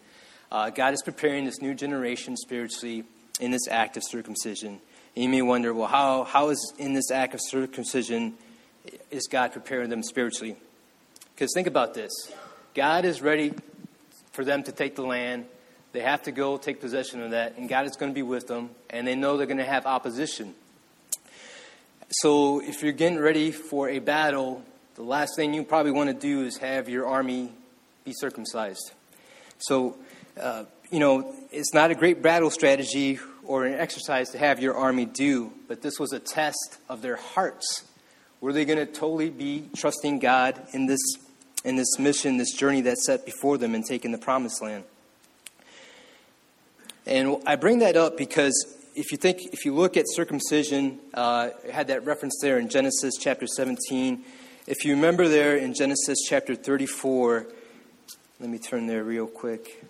uh, 0.52 0.70
God 0.70 0.94
is 0.94 1.02
preparing 1.02 1.46
this 1.46 1.60
new 1.60 1.74
generation 1.74 2.38
spiritually 2.38 3.04
in 3.40 3.50
this 3.50 3.68
act 3.68 3.98
of 3.98 4.04
circumcision. 4.06 4.80
And 5.16 5.24
you 5.24 5.28
may 5.28 5.42
wonder, 5.42 5.74
well, 5.74 5.88
how, 5.88 6.24
how 6.24 6.50
is 6.50 6.72
in 6.78 6.94
this 6.94 7.10
act 7.10 7.34
of 7.34 7.40
circumcision 7.42 8.36
is 9.10 9.26
God 9.26 9.54
preparing 9.54 9.90
them 9.90 10.04
spiritually? 10.04 10.56
Because 11.34 11.50
think 11.56 11.66
about 11.66 11.96
this 11.96 12.12
God 12.76 13.06
is 13.06 13.24
ready 13.24 13.56
for 14.34 14.46
them 14.46 14.62
to 14.62 14.72
take 14.72 14.98
the 14.98 15.04
land. 15.04 15.46
They 15.94 16.02
have 16.02 16.22
to 16.24 16.32
go 16.32 16.58
take 16.58 16.80
possession 16.80 17.24
of 17.24 17.32
that, 17.32 17.58
and 17.58 17.68
God 17.68 17.88
is 17.88 17.96
going 17.96 18.12
to 18.12 18.16
be 18.16 18.22
with 18.22 18.46
them, 18.46 18.70
and 18.92 19.08
they 19.08 19.16
know 19.16 19.36
they're 19.36 19.48
going 19.48 19.58
to 19.58 19.66
have 19.66 19.88
opposition. 19.88 20.54
So, 22.12 22.60
if 22.60 22.82
you're 22.82 22.92
getting 22.92 23.20
ready 23.20 23.52
for 23.52 23.88
a 23.88 24.00
battle, 24.00 24.64
the 24.96 25.04
last 25.04 25.36
thing 25.36 25.54
you 25.54 25.64
probably 25.64 25.92
want 25.92 26.10
to 26.10 26.16
do 26.16 26.42
is 26.42 26.58
have 26.58 26.90
your 26.90 27.06
army 27.06 27.52
be 28.04 28.14
circumcised. 28.14 28.94
So, 29.60 29.96
uh, 30.42 30.64
you 30.90 30.98
know, 30.98 31.36
it's 31.52 31.72
not 31.72 31.92
a 31.92 31.96
great 31.96 32.24
battle 32.24 32.50
strategy 32.50 33.20
or 33.46 33.66
an 33.66 33.76
exercise 33.76 34.30
to 34.32 34.40
have 34.40 34.60
your 34.60 34.74
army 34.74 35.06
do, 35.06 35.54
but 35.68 35.84
this 35.84 36.00
was 36.00 36.12
a 36.12 36.20
test 36.20 36.80
of 36.90 37.04
their 37.04 37.16
hearts. 37.16 37.84
Were 38.42 38.54
they 38.54 38.66
going 38.66 38.80
to 38.80 38.88
totally 38.88 39.30
be 39.30 39.70
trusting 39.76 40.18
God 40.18 40.60
in 40.74 40.88
this 40.88 41.02
in 41.64 41.76
this 41.76 42.00
mission, 42.00 42.38
this 42.38 42.54
journey 42.54 42.82
that's 42.82 43.06
set 43.06 43.24
before 43.24 43.60
them 43.60 43.76
and 43.76 43.86
taking 43.86 44.12
the 44.12 44.18
promised 44.18 44.64
land. 44.64 44.84
And 47.06 47.38
I 47.46 47.56
bring 47.56 47.80
that 47.80 47.98
up 47.98 48.18
because 48.18 48.79
if 49.00 49.14
you 49.14 49.18
think, 49.18 49.54
if 49.54 49.64
you 49.64 49.74
look 49.74 49.96
at 49.96 50.04
circumcision, 50.10 51.00
uh, 51.14 51.52
had 51.72 51.88
that 51.88 52.06
reference 52.06 52.38
there 52.42 52.60
in 52.60 52.68
Genesis 52.68 53.14
chapter 53.18 53.48
17. 53.48 54.26
If 54.68 54.84
you 54.84 54.94
remember 54.94 55.30
there 55.30 55.56
in 55.56 55.74
Genesis 55.74 56.18
chapter 56.28 56.54
34, 56.54 57.48
let 58.42 58.50
me 58.50 58.60
turn 58.60 58.88
there 58.88 59.06
real 59.06 59.26
quick. 59.26 59.86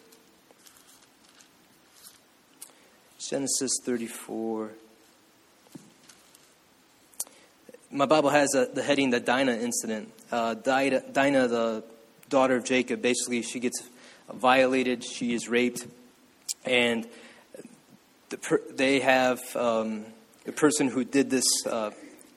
Genesis 3.18 3.72
34. 3.84 4.70
my 7.90 8.06
Bible 8.06 8.30
has 8.30 8.54
a, 8.54 8.68
the 8.72 8.84
heading 8.84 9.10
the 9.10 9.20
Dinah 9.20 9.54
incident. 9.54 10.14
Uh, 10.32 10.54
Dinah, 10.54 11.48
the 11.48 11.84
daughter 12.30 12.58
of 12.58 12.64
Jacob, 12.64 13.02
basically 13.02 13.42
she 13.42 13.60
gets 13.60 13.82
violated, 14.32 15.04
she 15.04 15.34
is 15.34 15.50
raped, 15.50 15.88
and 16.64 17.08
the 18.30 18.62
they 18.72 19.00
have 19.00 19.40
um, 19.56 20.06
the 20.46 20.52
person 20.52 20.88
who 20.88 21.04
did 21.04 21.30
this, 21.30 21.46
uh, 21.66 21.92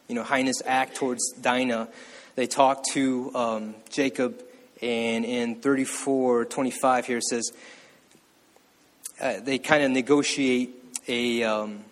you 0.09 0.15
know, 0.15 0.25
heinous 0.25 0.63
act 0.65 0.97
towards 0.97 1.33
Dinah. 1.41 1.89
They 2.35 2.47
talk 2.47 2.85
to 2.93 3.31
um, 3.35 3.75
Jacob, 3.91 4.43
and 4.81 5.25
in 5.25 5.57
34:25 5.61 7.05
here 7.05 7.19
it 7.19 7.25
says 7.25 7.53
uh, 9.21 9.41
they 9.41 9.59
kind 9.59 9.85
of 9.85 9.91
negotiate 9.91 10.75
a, 11.07 11.43
um, 11.45 11.85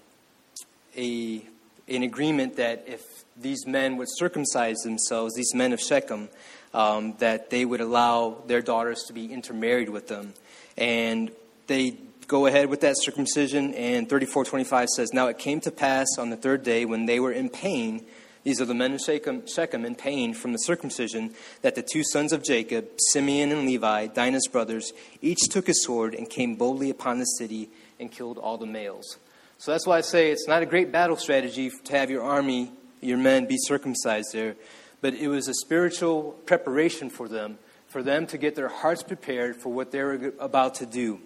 a 0.97 1.45
an 1.89 2.03
agreement 2.03 2.57
that 2.57 2.85
if 2.87 3.03
these 3.37 3.67
men 3.67 3.97
would 3.97 4.09
circumcise 4.11 4.79
themselves, 4.79 5.35
these 5.35 5.55
men 5.55 5.73
of 5.73 5.81
Shechem, 5.81 6.29
um, 6.75 7.15
that 7.19 7.51
they 7.51 7.65
would 7.65 7.81
allow 7.81 8.43
their 8.47 8.63
daughters 8.63 9.05
to 9.07 9.13
be 9.13 9.33
intermarried 9.33 9.89
with 9.89 10.09
them. 10.09 10.35
And 10.77 11.31
they 11.67 11.97
go 12.31 12.47
ahead 12.47 12.71
with 12.71 12.83
that 12.83 12.95
circumcision, 12.97 13.75
and 13.75 14.09
3425 14.09 14.89
says, 14.91 15.13
Now 15.13 15.27
it 15.27 15.37
came 15.37 15.61
to 15.63 15.73
pass 15.73 16.07
on 16.17 16.31
the 16.31 16.37
third 16.37 16.63
day 16.63 16.85
when 16.85 17.07
they 17.07 17.19
were 17.19 17.33
in 17.33 17.49
pain, 17.49 18.07
these 18.45 18.61
are 18.61 18.65
the 18.65 18.73
men 18.73 18.95
of 18.95 19.01
Shechem, 19.01 19.49
Shechem 19.49 19.85
in 19.85 19.97
pain 19.97 20.33
from 20.33 20.53
the 20.53 20.59
circumcision, 20.59 21.35
that 21.63 21.75
the 21.75 21.83
two 21.83 22.05
sons 22.05 22.33
of 22.33 22.45
Jacob, 22.45 22.87
Simeon 23.11 23.51
and 23.51 23.67
Levi, 23.67 24.07
Dinah's 24.07 24.47
brothers, 24.47 24.93
each 25.21 25.41
took 25.51 25.69
a 25.69 25.75
sword 25.75 26.15
and 26.15 26.31
came 26.31 26.55
boldly 26.55 26.89
upon 26.89 27.19
the 27.19 27.25
city 27.25 27.69
and 27.99 28.13
killed 28.13 28.39
all 28.39 28.57
the 28.57 28.65
males. 28.65 29.19
So 29.59 29.73
that's 29.73 29.85
why 29.85 29.99
I 29.99 30.03
say 30.03 30.31
it's 30.31 30.47
not 30.47 30.63
a 30.63 30.67
great 30.67 30.93
battle 30.93 31.17
strategy 31.17 31.69
to 31.87 31.99
have 31.99 32.11
your 32.11 32.23
army, 32.23 32.71
your 33.01 33.19
men, 33.19 33.47
be 33.47 33.59
circumcised 33.59 34.33
there, 34.33 34.55
but 35.01 35.15
it 35.15 35.27
was 35.27 35.49
a 35.49 35.55
spiritual 35.55 36.39
preparation 36.47 37.11
for 37.11 37.27
them, 37.27 37.59
for 37.89 38.05
them 38.05 38.29
to 38.29 38.39
get 38.39 38.55
their 38.55 38.69
hearts 38.69 39.03
prepared 39.03 39.57
for 39.57 39.71
what 39.71 39.91
they 39.91 40.01
were 40.01 40.33
about 40.39 40.77
to 40.77 40.87
do. 40.87 41.21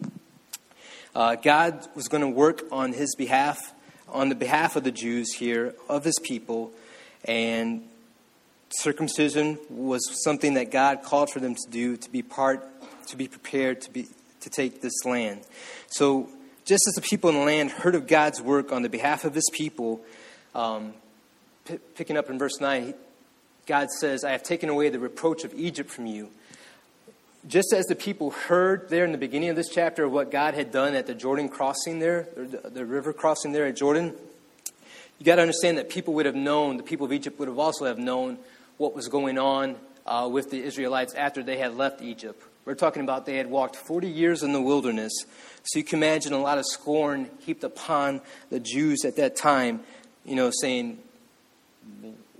Uh, 1.14 1.36
God 1.36 1.86
was 1.94 2.08
going 2.08 2.22
to 2.22 2.28
work 2.28 2.62
on 2.72 2.92
his 2.92 3.14
behalf, 3.14 3.72
on 4.08 4.28
the 4.28 4.34
behalf 4.34 4.74
of 4.74 4.82
the 4.82 4.90
Jews 4.90 5.32
here, 5.34 5.74
of 5.88 6.04
his 6.04 6.18
people, 6.22 6.72
and 7.24 7.88
circumcision 8.70 9.58
was 9.70 10.02
something 10.24 10.54
that 10.54 10.70
God 10.72 11.02
called 11.02 11.30
for 11.30 11.38
them 11.38 11.54
to 11.54 11.70
do, 11.70 11.96
to 11.96 12.10
be 12.10 12.22
part, 12.22 12.66
to 13.08 13.16
be 13.16 13.28
prepared 13.28 13.80
to 13.82 13.90
be 13.90 14.08
to 14.40 14.50
take 14.50 14.82
this 14.82 15.04
land. 15.04 15.40
So 15.88 16.28
just 16.64 16.86
as 16.88 16.94
the 16.94 17.02
people 17.02 17.30
in 17.30 17.36
the 17.36 17.44
land 17.44 17.70
heard 17.70 17.94
of 17.94 18.06
God's 18.06 18.42
work 18.42 18.72
on 18.72 18.82
the 18.82 18.88
behalf 18.88 19.24
of 19.24 19.34
his 19.34 19.48
people, 19.52 20.00
um, 20.54 20.94
p- 21.64 21.78
picking 21.94 22.16
up 22.16 22.28
in 22.28 22.38
verse 22.38 22.60
9, 22.60 22.92
God 23.66 23.90
says, 23.90 24.22
I 24.22 24.32
have 24.32 24.42
taken 24.42 24.68
away 24.68 24.90
the 24.90 24.98
reproach 24.98 25.44
of 25.44 25.54
Egypt 25.54 25.90
from 25.90 26.06
you. 26.06 26.28
Just 27.46 27.74
as 27.74 27.84
the 27.86 27.94
people 27.94 28.30
heard 28.30 28.88
there 28.88 29.04
in 29.04 29.12
the 29.12 29.18
beginning 29.18 29.50
of 29.50 29.56
this 29.56 29.68
chapter 29.68 30.04
of 30.04 30.12
what 30.12 30.30
God 30.30 30.54
had 30.54 30.72
done 30.72 30.94
at 30.94 31.06
the 31.06 31.14
Jordan 31.14 31.50
crossing 31.50 31.98
there, 31.98 32.26
the, 32.36 32.86
river 32.86 33.12
crossing 33.12 33.52
there 33.52 33.66
at 33.66 33.76
Jordan, 33.76 34.14
you 35.18 35.26
got 35.26 35.36
to 35.36 35.42
understand 35.42 35.76
that 35.76 35.90
people 35.90 36.14
would 36.14 36.24
have 36.24 36.34
known, 36.34 36.78
the 36.78 36.82
people 36.82 37.04
of 37.04 37.12
Egypt 37.12 37.38
would 37.38 37.48
have 37.48 37.58
also 37.58 37.84
have 37.84 37.98
known 37.98 38.38
what 38.78 38.94
was 38.94 39.08
going 39.08 39.38
on 39.38 39.76
uh, 40.06 40.26
with 40.30 40.50
the 40.50 40.62
Israelites 40.62 41.12
after 41.12 41.42
they 41.42 41.58
had 41.58 41.76
left 41.76 42.00
Egypt. 42.00 42.42
We're 42.64 42.74
talking 42.74 43.02
about 43.02 43.26
they 43.26 43.36
had 43.36 43.50
walked 43.50 43.76
40 43.76 44.08
years 44.08 44.42
in 44.42 44.54
the 44.54 44.62
wilderness. 44.62 45.12
So 45.64 45.78
you 45.78 45.84
can 45.84 45.98
imagine 45.98 46.32
a 46.32 46.38
lot 46.38 46.56
of 46.56 46.64
scorn 46.66 47.28
heaped 47.40 47.62
upon 47.62 48.22
the 48.48 48.58
Jews 48.58 49.04
at 49.04 49.16
that 49.16 49.36
time, 49.36 49.80
you 50.24 50.34
know, 50.34 50.50
saying, 50.50 50.98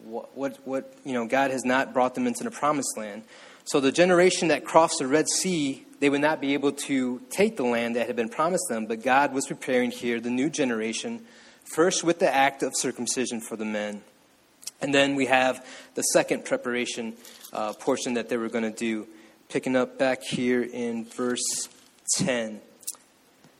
what, 0.02 0.34
what, 0.34 0.58
what, 0.66 0.94
you 1.04 1.12
know, 1.12 1.26
God 1.26 1.50
has 1.50 1.64
not 1.64 1.92
brought 1.92 2.14
them 2.14 2.26
into 2.26 2.42
the 2.42 2.50
promised 2.50 2.96
land. 2.96 3.24
So 3.64 3.80
the 3.80 3.92
generation 3.92 4.48
that 4.48 4.64
crossed 4.64 4.98
the 4.98 5.06
Red 5.06 5.26
Sea, 5.28 5.86
they 5.98 6.10
would 6.10 6.20
not 6.20 6.40
be 6.40 6.52
able 6.52 6.72
to 6.72 7.22
take 7.30 7.56
the 7.56 7.64
land 7.64 7.96
that 7.96 8.06
had 8.06 8.14
been 8.14 8.28
promised 8.28 8.64
them, 8.68 8.84
but 8.84 9.02
God 9.02 9.32
was 9.32 9.46
preparing 9.46 9.90
here 9.90 10.20
the 10.20 10.30
new 10.30 10.50
generation, 10.50 11.24
first 11.64 12.04
with 12.04 12.18
the 12.18 12.32
act 12.32 12.62
of 12.62 12.72
circumcision 12.76 13.40
for 13.40 13.56
the 13.56 13.64
men. 13.64 14.02
And 14.82 14.92
then 14.92 15.14
we 15.14 15.26
have 15.26 15.66
the 15.94 16.02
second 16.02 16.44
preparation 16.44 17.14
uh, 17.54 17.72
portion 17.72 18.14
that 18.14 18.28
they 18.28 18.36
were 18.36 18.50
going 18.50 18.70
to 18.70 18.76
do 18.76 19.06
picking 19.48 19.76
up 19.76 19.98
back 19.98 20.22
here 20.22 20.62
in 20.62 21.06
verse 21.06 21.68
10. 22.16 22.60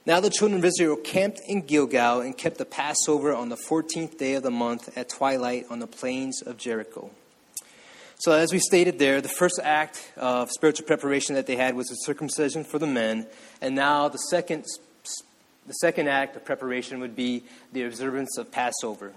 Now 0.05 0.21
the 0.21 0.29
children 0.29 0.59
of 0.59 0.65
Israel 0.67 0.97
camped 0.97 1.41
in 1.49 1.63
Gilgal 1.63 2.21
and 2.21 2.37
kept 2.37 2.59
the 2.59 2.67
Passover 2.67 3.35
on 3.35 3.49
the 3.49 3.57
14th 3.57 4.19
day 4.19 4.35
of 4.35 4.43
the 4.43 4.51
month 4.51 4.99
at 4.99 5.09
twilight 5.09 5.65
on 5.71 5.79
the 5.79 5.87
plains 5.87 6.43
of 6.43 6.59
Jericho. 6.59 7.11
So, 8.19 8.33
as 8.33 8.53
we 8.53 8.59
stated 8.61 8.99
there, 8.99 9.21
the 9.21 9.29
first 9.29 9.61
act 9.63 10.13
of 10.17 10.51
spiritual 10.51 10.87
preparation 10.87 11.35
that 11.35 11.47
they 11.47 11.57
had 11.57 11.75
was 11.75 11.89
the 11.89 11.97
circumcision 11.97 12.65
for 12.65 12.79
the 12.79 12.87
men, 12.87 13.27
and 13.61 13.75
now 13.75 14.09
the 14.09 14.19
second, 14.19 14.65
the 15.67 15.73
second 15.75 16.09
act 16.09 16.37
of 16.37 16.45
preparation 16.45 17.01
would 17.01 17.17
be 17.17 17.43
the 17.73 17.85
observance 17.85 18.39
of 18.39 18.53
Passover. 18.53 19.13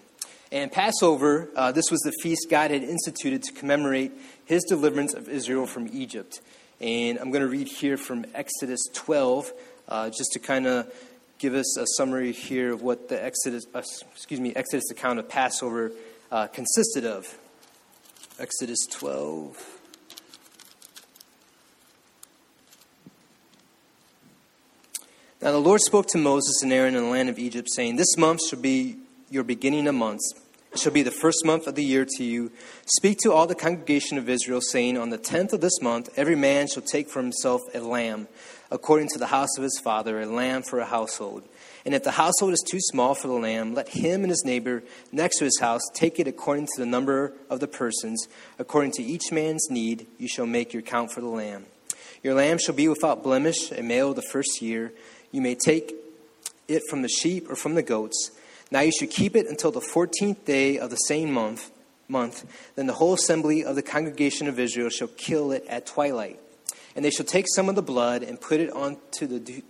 And 0.51 0.72
Passover, 0.72 1.50
uh, 1.56 1.72
this 1.72 1.92
was 1.92 2.00
the 2.01 2.13
feast 2.24 2.48
God 2.50 2.72
had 2.72 2.82
instituted 2.82 3.44
to 3.44 3.54
commemorate 3.54 4.13
his 4.46 4.63
deliverance 4.63 5.13
of 5.13 5.27
Israel 5.27 5.68
from 5.68 5.89
Egypt. 5.92 6.39
And 6.80 7.20
I'm 7.20 7.32
going 7.32 7.42
to 7.44 7.50
read 7.50 7.68
here 7.68 7.98
from 7.98 8.25
Exodus 8.34 8.80
12, 8.94 9.51
uh, 9.89 10.10
just 10.10 10.32
to 10.34 10.39
kind 10.39 10.66
of 10.66 10.92
give 11.38 11.54
us 11.54 11.77
a 11.77 11.86
summary 11.98 12.32
here 12.32 12.74
of 12.74 12.82
what 12.82 13.10
the 13.10 13.24
Exodus, 13.24 13.66
uh, 13.75 13.84
excuse 14.13 14.39
me, 14.39 14.54
Exodus 14.56 14.89
account 14.89 15.20
of 15.20 15.30
Passover 15.30 15.92
uh, 16.32 16.48
consisted 16.48 17.06
of. 17.06 17.38
Exodus 18.39 18.86
12. 18.91 19.79
Now 25.41 25.51
the 25.51 25.58
Lord 25.58 25.82
spoke 25.82 26.06
to 26.10 26.20
Moses 26.20 26.62
and 26.62 26.72
Aaron 26.72 26.94
in 26.94 27.01
the 27.01 27.10
land 27.10 27.29
of 27.29 27.39
Egypt, 27.39 27.67
saying, 27.72 27.96
This 27.96 28.15
month 28.15 28.41
shall 28.48 28.60
be 28.60 28.98
your 29.32 29.44
beginning 29.44 29.88
of 29.88 29.96
months. 29.96 30.36
It 30.72 30.77
shall 30.77 30.91
be 30.91 31.01
the 31.01 31.10
first 31.10 31.44
month 31.46 31.65
of 31.65 31.74
the 31.74 31.84
year 31.84 32.06
to 32.17 32.24
you. 32.24 32.51
Speak 32.86 33.17
to 33.24 33.34
all 33.34 33.48
the 33.48 33.56
congregation 33.56 34.20
of 34.20 34.29
Israel, 34.29 34.62
saying, 34.62 35.00
On 35.00 35.10
the 35.10 35.17
tenth 35.17 35.51
of 35.51 35.62
this 35.62 35.82
month, 35.82 36.10
every 36.15 36.36
man 36.36 36.67
shall 36.67 36.84
take 36.84 37.10
for 37.10 37.24
himself 37.24 37.62
a 37.74 37.79
lamb, 37.79 38.27
according 38.70 39.08
to 39.13 39.17
the 39.17 39.27
house 39.27 39.58
of 39.58 39.63
his 39.63 39.79
father, 39.79 40.22
a 40.22 40.27
lamb 40.27 40.62
for 40.62 40.77
a 40.77 40.86
household. 40.86 41.44
And 41.88 41.96
if 41.96 42.03
the 42.03 42.12
household 42.12 42.51
is 42.51 42.63
too 42.70 42.82
small 42.82 43.15
for 43.15 43.29
the 43.29 43.34
lamb, 43.34 43.74
let 43.74 43.88
him 43.88 44.24
and 44.24 44.29
his 44.29 44.44
neighbor 44.44 44.84
next 45.13 45.38
to 45.38 45.46
his 45.46 45.58
house 45.62 45.79
take 45.94 46.20
it 46.20 46.27
according 46.27 46.65
to 46.65 46.82
the 46.82 46.86
number 46.86 47.32
of 47.50 47.62
the 47.62 47.67
persons. 47.67 48.27
According 48.60 48.91
to 48.96 49.03
each 49.03 49.32
man's 49.32 49.72
need, 49.72 50.06
you 50.17 50.27
shall 50.27 50.46
make 50.46 50.74
your 50.74 50.82
count 50.82 51.13
for 51.13 51.22
the 51.22 51.29
lamb. 51.29 51.65
Your 52.24 52.34
lamb 52.34 52.58
shall 52.58 52.75
be 52.75 52.89
without 52.89 53.24
blemish, 53.24 53.72
a 53.72 53.82
male 53.82 54.13
the 54.13 54.22
first 54.22 54.62
year. 54.62 54.91
You 55.32 55.39
may 55.39 55.56
take 55.56 55.96
it 56.67 56.82
from 56.89 57.03
the 57.03 57.08
sheep 57.08 57.50
or 57.50 57.56
from 57.56 57.75
the 57.75 57.84
goats. 57.84 58.32
Now 58.70 58.82
you 58.82 58.91
should 58.91 59.10
keep 59.10 59.34
it 59.34 59.48
until 59.48 59.72
the 59.72 59.79
fourteenth 59.79 60.44
day 60.44 60.77
of 60.77 60.89
the 60.89 60.98
same 60.98 61.32
month. 61.32 61.72
Month. 62.10 62.46
Then 62.75 62.88
the 62.88 62.94
whole 62.96 63.13
assembly 63.13 63.63
of 63.63 63.77
the 63.77 63.82
congregation 63.82 64.50
of 64.50 64.60
Israel 64.60 64.89
shall 64.89 65.08
kill 65.08 65.53
it 65.53 65.65
at 65.70 65.86
twilight, 65.86 66.41
and 66.98 67.06
they 67.06 67.12
shall 67.12 67.25
take 67.25 67.46
some 67.56 67.70
of 67.70 67.75
the 67.75 67.82
blood 67.82 68.24
and 68.24 68.41
put 68.41 68.60
it 68.60 68.72
onto 68.74 69.25
the 69.25 69.63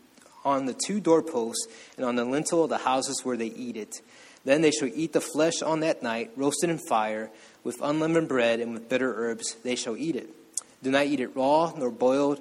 on 0.47 0.65
the 0.65 0.73
two 0.73 0.99
doorposts 0.99 1.67
and 1.97 2.05
on 2.05 2.15
the 2.15 2.25
lintel 2.25 2.63
of 2.63 2.69
the 2.69 2.77
houses 2.79 3.21
where 3.23 3.37
they 3.37 3.47
eat 3.47 3.77
it. 3.77 4.01
Then 4.45 4.61
they 4.61 4.71
shall 4.71 4.89
eat 4.93 5.13
the 5.13 5.21
flesh 5.21 5.61
on 5.61 5.81
that 5.81 6.01
night, 6.01 6.31
roasted 6.35 6.69
in 6.69 6.77
fire, 6.77 7.29
with 7.63 7.81
unleavened 7.81 8.29
bread 8.29 8.59
and 8.59 8.73
with 8.73 8.87
bitter 8.87 9.13
herbs. 9.15 9.55
They 9.63 9.75
shall 9.75 9.97
eat 9.97 10.15
it. 10.15 10.29
Do 10.81 10.91
not 10.91 11.05
eat 11.05 11.19
it 11.19 11.35
raw 11.35 11.73
nor 11.75 11.91
boiled 11.91 12.39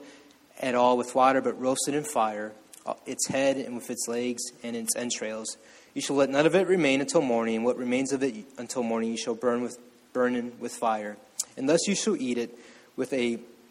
at 0.60 0.74
all 0.74 0.96
with 0.96 1.14
water, 1.14 1.40
but 1.40 1.60
roasted 1.60 1.94
in 1.94 2.04
fire, 2.04 2.52
uh, 2.86 2.94
its 3.06 3.26
head 3.28 3.56
and 3.56 3.74
with 3.74 3.90
its 3.90 4.06
legs 4.08 4.42
and 4.62 4.76
its 4.76 4.94
entrails 4.94 5.56
you 5.96 6.02
shall 6.02 6.16
let 6.16 6.28
none 6.28 6.44
of 6.44 6.54
it 6.54 6.66
remain 6.66 7.00
until 7.00 7.22
morning, 7.22 7.56
and 7.56 7.64
what 7.64 7.78
remains 7.78 8.12
of 8.12 8.22
it 8.22 8.34
until 8.58 8.82
morning 8.82 9.10
you 9.10 9.16
shall 9.16 9.34
burn 9.34 9.62
with 9.62 9.78
burn 10.12 10.52
with 10.60 10.72
fire. 10.72 11.16
And 11.56 11.66
thus 11.66 11.88
you 11.88 11.94
shall 11.94 12.16
eat 12.16 12.36
it 12.36 12.50
with 12.96 13.14
a 13.14 13.38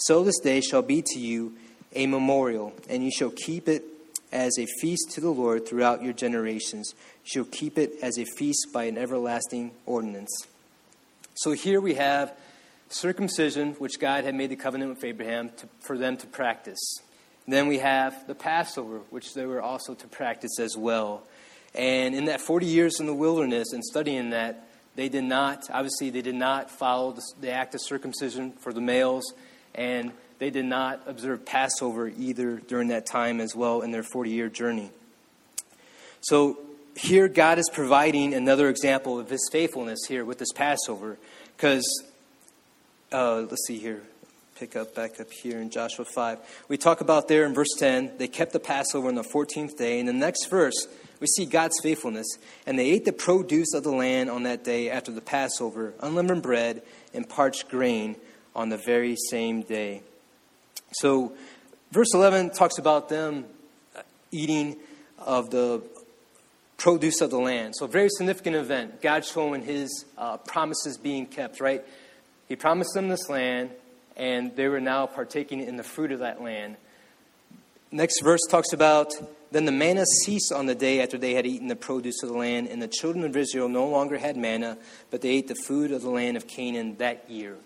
So 0.00 0.24
this 0.24 0.38
day 0.38 0.62
shall 0.62 0.80
be 0.80 1.02
to 1.02 1.18
you 1.18 1.52
a 1.94 2.06
memorial, 2.06 2.72
and 2.88 3.04
you 3.04 3.10
shall 3.10 3.30
keep 3.30 3.68
it 3.68 3.84
as 4.32 4.58
a 4.58 4.64
feast 4.80 5.10
to 5.10 5.20
the 5.20 5.28
Lord 5.28 5.68
throughout 5.68 6.02
your 6.02 6.14
generations. 6.14 6.94
You 7.24 7.30
shall 7.30 7.52
keep 7.52 7.76
it 7.76 7.92
as 8.02 8.18
a 8.18 8.24
feast 8.24 8.68
by 8.72 8.84
an 8.84 8.96
everlasting 8.96 9.72
ordinance. 9.84 10.46
So 11.34 11.52
here 11.52 11.82
we 11.82 11.94
have 11.94 12.32
circumcision, 12.88 13.74
which 13.74 14.00
God 14.00 14.24
had 14.24 14.34
made 14.34 14.50
the 14.50 14.56
covenant 14.56 14.94
with 14.94 15.04
Abraham 15.04 15.50
to, 15.58 15.68
for 15.80 15.98
them 15.98 16.16
to 16.16 16.26
practice. 16.26 16.80
then 17.46 17.66
we 17.66 17.78
have 17.78 18.26
the 18.26 18.34
Passover, 18.34 19.00
which 19.10 19.34
they 19.34 19.44
were 19.44 19.60
also 19.60 19.94
to 19.94 20.08
practice 20.08 20.58
as 20.58 20.78
well. 20.78 21.24
And 21.74 22.14
in 22.14 22.24
that 22.24 22.40
40 22.40 22.64
years 22.64 23.00
in 23.00 23.06
the 23.06 23.14
wilderness 23.14 23.74
and 23.74 23.84
studying 23.84 24.30
that, 24.30 24.66
they 24.96 25.10
did 25.10 25.24
not, 25.24 25.68
obviously, 25.70 26.08
they 26.08 26.22
did 26.22 26.34
not 26.34 26.70
follow 26.70 27.12
the, 27.12 27.22
the 27.42 27.50
act 27.50 27.74
of 27.74 27.82
circumcision 27.82 28.52
for 28.52 28.72
the 28.72 28.80
males, 28.80 29.24
and 29.74 30.12
they 30.38 30.50
did 30.50 30.64
not 30.64 31.02
observe 31.06 31.44
Passover 31.44 32.08
either 32.08 32.56
during 32.56 32.88
that 32.88 33.06
time 33.06 33.40
as 33.40 33.54
well 33.54 33.82
in 33.82 33.90
their 33.90 34.02
40 34.02 34.30
year 34.30 34.48
journey. 34.48 34.90
So 36.20 36.58
here, 36.96 37.28
God 37.28 37.58
is 37.58 37.70
providing 37.72 38.34
another 38.34 38.68
example 38.68 39.18
of 39.18 39.30
his 39.30 39.48
faithfulness 39.50 40.00
here 40.06 40.24
with 40.24 40.38
this 40.38 40.52
Passover, 40.52 41.18
because, 41.56 41.84
uh, 43.12 43.46
let's 43.48 43.66
see 43.66 43.78
here 43.78 44.02
pick 44.60 44.76
up 44.76 44.94
back 44.94 45.18
up 45.18 45.32
here 45.32 45.58
in 45.58 45.70
Joshua 45.70 46.04
5. 46.04 46.66
We 46.68 46.76
talk 46.76 47.00
about 47.00 47.28
there 47.28 47.46
in 47.46 47.54
verse 47.54 47.74
10, 47.78 48.18
they 48.18 48.28
kept 48.28 48.52
the 48.52 48.60
Passover 48.60 49.08
on 49.08 49.14
the 49.14 49.22
14th 49.22 49.78
day. 49.78 49.98
In 49.98 50.04
the 50.04 50.12
next 50.12 50.50
verse, 50.50 50.86
we 51.18 51.26
see 51.28 51.46
God's 51.46 51.80
faithfulness. 51.82 52.26
And 52.66 52.78
they 52.78 52.90
ate 52.90 53.06
the 53.06 53.12
produce 53.14 53.72
of 53.72 53.84
the 53.84 53.90
land 53.90 54.28
on 54.28 54.42
that 54.42 54.62
day 54.62 54.90
after 54.90 55.12
the 55.12 55.22
Passover, 55.22 55.94
unleavened 56.00 56.42
bread 56.42 56.82
and 57.14 57.26
parched 57.26 57.70
grain 57.70 58.16
on 58.54 58.68
the 58.68 58.76
very 58.76 59.16
same 59.30 59.62
day. 59.62 60.02
So, 60.92 61.32
verse 61.92 62.12
11 62.14 62.50
talks 62.50 62.78
about 62.78 63.08
them 63.08 63.44
eating 64.30 64.76
of 65.18 65.50
the 65.50 65.82
produce 66.76 67.20
of 67.20 67.30
the 67.30 67.38
land. 67.38 67.74
So, 67.76 67.84
a 67.84 67.88
very 67.88 68.08
significant 68.08 68.56
event. 68.56 69.02
God 69.02 69.24
showing 69.24 69.62
his 69.62 70.04
uh, 70.18 70.38
promises 70.38 70.96
being 70.96 71.26
kept, 71.26 71.60
right? 71.60 71.84
He 72.48 72.56
promised 72.56 72.94
them 72.94 73.08
this 73.08 73.28
land 73.28 73.70
and 74.16 74.54
they 74.54 74.68
were 74.68 74.80
now 74.80 75.06
partaking 75.06 75.60
in 75.60 75.76
the 75.76 75.82
fruit 75.82 76.12
of 76.12 76.18
that 76.18 76.42
land. 76.42 76.76
Next 77.90 78.20
verse 78.22 78.40
talks 78.48 78.72
about 78.72 79.12
then 79.50 79.64
the 79.64 79.72
manna 79.72 80.04
ceased 80.24 80.52
on 80.52 80.66
the 80.66 80.74
day 80.74 81.02
after 81.02 81.18
they 81.18 81.34
had 81.34 81.46
eaten 81.46 81.66
the 81.66 81.74
produce 81.74 82.22
of 82.22 82.28
the 82.28 82.36
land, 82.36 82.68
and 82.68 82.80
the 82.80 82.86
children 82.86 83.24
of 83.24 83.36
Israel 83.36 83.68
no 83.68 83.88
longer 83.88 84.16
had 84.16 84.36
manna, 84.36 84.78
but 85.10 85.22
they 85.22 85.30
ate 85.30 85.48
the 85.48 85.56
food 85.56 85.90
of 85.90 86.02
the 86.02 86.10
land 86.10 86.36
of 86.36 86.46
Canaan 86.46 86.96
that 86.98 87.28
year. 87.28 87.56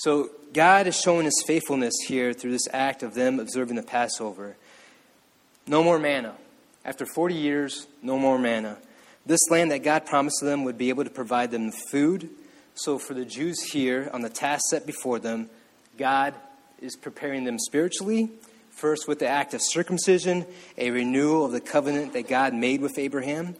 So 0.00 0.30
God 0.54 0.86
is 0.86 0.98
showing 0.98 1.26
his 1.26 1.44
faithfulness 1.46 1.92
here 2.06 2.32
through 2.32 2.52
this 2.52 2.68
act 2.72 3.02
of 3.02 3.12
them 3.12 3.38
observing 3.38 3.76
the 3.76 3.82
Passover. 3.82 4.56
No 5.66 5.84
more 5.84 5.98
manna. 5.98 6.36
After 6.86 7.04
40 7.04 7.34
years, 7.34 7.86
no 8.02 8.18
more 8.18 8.38
manna. 8.38 8.78
This 9.26 9.50
land 9.50 9.70
that 9.72 9.82
God 9.82 10.06
promised 10.06 10.40
them 10.40 10.64
would 10.64 10.78
be 10.78 10.88
able 10.88 11.04
to 11.04 11.10
provide 11.10 11.50
them 11.50 11.70
food. 11.70 12.30
So 12.72 12.98
for 12.98 13.12
the 13.12 13.26
Jews 13.26 13.60
here, 13.60 14.08
on 14.14 14.22
the 14.22 14.30
task 14.30 14.62
set 14.70 14.86
before 14.86 15.18
them, 15.18 15.50
God 15.98 16.32
is 16.80 16.96
preparing 16.96 17.44
them 17.44 17.58
spiritually, 17.58 18.30
first 18.70 19.06
with 19.06 19.18
the 19.18 19.28
act 19.28 19.52
of 19.52 19.60
circumcision, 19.62 20.46
a 20.78 20.92
renewal 20.92 21.44
of 21.44 21.52
the 21.52 21.60
covenant 21.60 22.14
that 22.14 22.26
God 22.26 22.54
made 22.54 22.80
with 22.80 22.98
Abraham, 22.98 23.54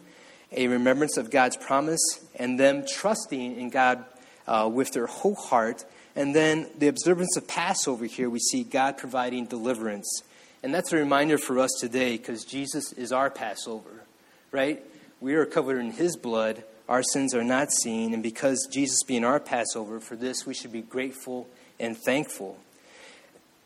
a 0.52 0.68
remembrance 0.68 1.18
of 1.18 1.30
God's 1.30 1.58
promise, 1.58 2.00
and 2.36 2.58
them 2.58 2.86
trusting 2.90 3.60
in 3.60 3.68
God 3.68 4.06
uh, 4.46 4.70
with 4.72 4.92
their 4.92 5.06
whole 5.06 5.34
heart. 5.34 5.84
And 6.16 6.34
then 6.34 6.68
the 6.78 6.88
observance 6.88 7.36
of 7.36 7.46
Passover 7.46 8.06
here, 8.06 8.28
we 8.28 8.40
see 8.40 8.64
God 8.64 8.98
providing 8.98 9.46
deliverance. 9.46 10.22
And 10.62 10.74
that's 10.74 10.92
a 10.92 10.96
reminder 10.96 11.38
for 11.38 11.58
us 11.58 11.70
today 11.80 12.16
because 12.16 12.44
Jesus 12.44 12.92
is 12.92 13.12
our 13.12 13.30
Passover, 13.30 14.04
right? 14.52 14.82
We 15.20 15.34
are 15.34 15.46
covered 15.46 15.78
in 15.78 15.92
His 15.92 16.16
blood. 16.16 16.64
Our 16.88 17.02
sins 17.02 17.34
are 17.34 17.44
not 17.44 17.72
seen. 17.72 18.12
And 18.12 18.22
because 18.22 18.68
Jesus 18.70 19.02
being 19.04 19.24
our 19.24 19.40
Passover, 19.40 20.00
for 20.00 20.16
this 20.16 20.44
we 20.46 20.54
should 20.54 20.72
be 20.72 20.82
grateful 20.82 21.48
and 21.78 21.96
thankful. 21.96 22.58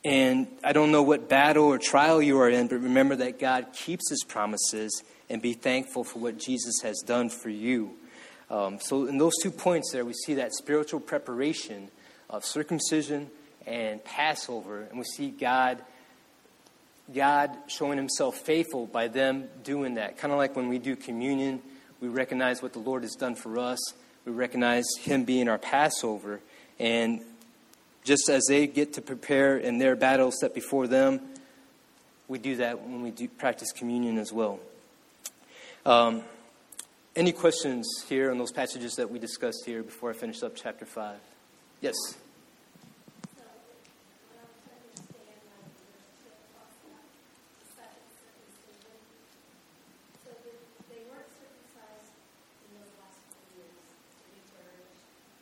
And 0.05 0.47
I 0.63 0.73
don't 0.73 0.93
know 0.93 1.03
what 1.03 1.31
battle 1.31 1.65
or 1.65 1.79
trial 1.79 2.21
you 2.21 2.39
are 2.39 2.51
in, 2.51 2.69
but 2.69 2.77
remember 2.77 3.17
that 3.17 3.41
God 3.41 3.69
keeps 3.73 4.11
his 4.11 4.23
promises 4.23 5.03
and 5.31 5.41
be 5.41 5.55
thankful 5.55 6.05
for 6.05 6.19
what 6.19 6.39
Jesus 6.39 6.83
has 6.83 7.03
done 7.07 7.31
for 7.31 7.49
you. 7.49 7.95
Um, 8.51 8.79
so, 8.79 9.07
in 9.07 9.17
those 9.17 9.33
two 9.43 9.51
points 9.51 9.91
there, 9.93 10.05
we 10.05 10.13
see 10.13 10.35
that 10.35 10.55
spiritual 10.55 11.01
preparation 11.01 11.91
of 12.31 12.45
circumcision 12.45 13.31
and 13.67 14.03
Passover, 14.05 14.83
and 14.83 14.99
we 14.99 15.05
see 15.05 15.31
God. 15.31 15.83
God 17.15 17.55
showing 17.67 17.99
himself 17.99 18.37
faithful 18.39 18.87
by 18.87 19.09
them 19.09 19.49
doing 19.63 19.95
that. 19.95 20.17
Kind 20.17 20.33
of 20.33 20.39
like 20.39 20.57
when 20.57 20.69
we 20.69 20.79
do 20.79 20.97
communion, 20.97 21.61
we 22.01 22.09
recognize 22.09 22.63
what 22.63 22.73
the 22.73 22.79
Lord 22.79 23.03
has 23.03 23.15
done 23.15 23.35
for 23.35 23.59
us. 23.59 23.79
We 24.25 24.33
recognize 24.33 24.85
him 25.01 25.25
being 25.25 25.49
our 25.49 25.59
Passover. 25.59 26.41
And 26.79 27.21
just 28.05 28.29
as 28.29 28.45
they 28.49 28.67
get 28.67 28.95
to 28.95 29.03
prepare 29.03 29.59
in 29.59 29.79
their 29.79 29.97
battle 29.97 30.31
set 30.31 30.55
before 30.55 30.87
them, 30.87 31.21
we 32.29 32.39
do 32.39 32.57
that 32.57 32.81
when 32.83 33.03
we 33.03 33.11
do 33.11 33.29
practice 33.29 33.71
communion 33.73 34.19
as 34.19 34.33
well. 34.33 34.61
Um, 35.85 36.23
any 37.15 37.33
questions 37.33 37.87
here 38.09 38.31
on 38.31 38.39
those 38.39 38.53
passages 38.53 38.95
that 38.95 39.11
we 39.11 39.19
discussed 39.19 39.65
here 39.67 39.83
before 39.83 40.11
I 40.11 40.15
finish 40.15 40.43
up 40.43 40.53
chapter 40.57 40.87
5? 40.87 41.17
Yes. 41.85 42.17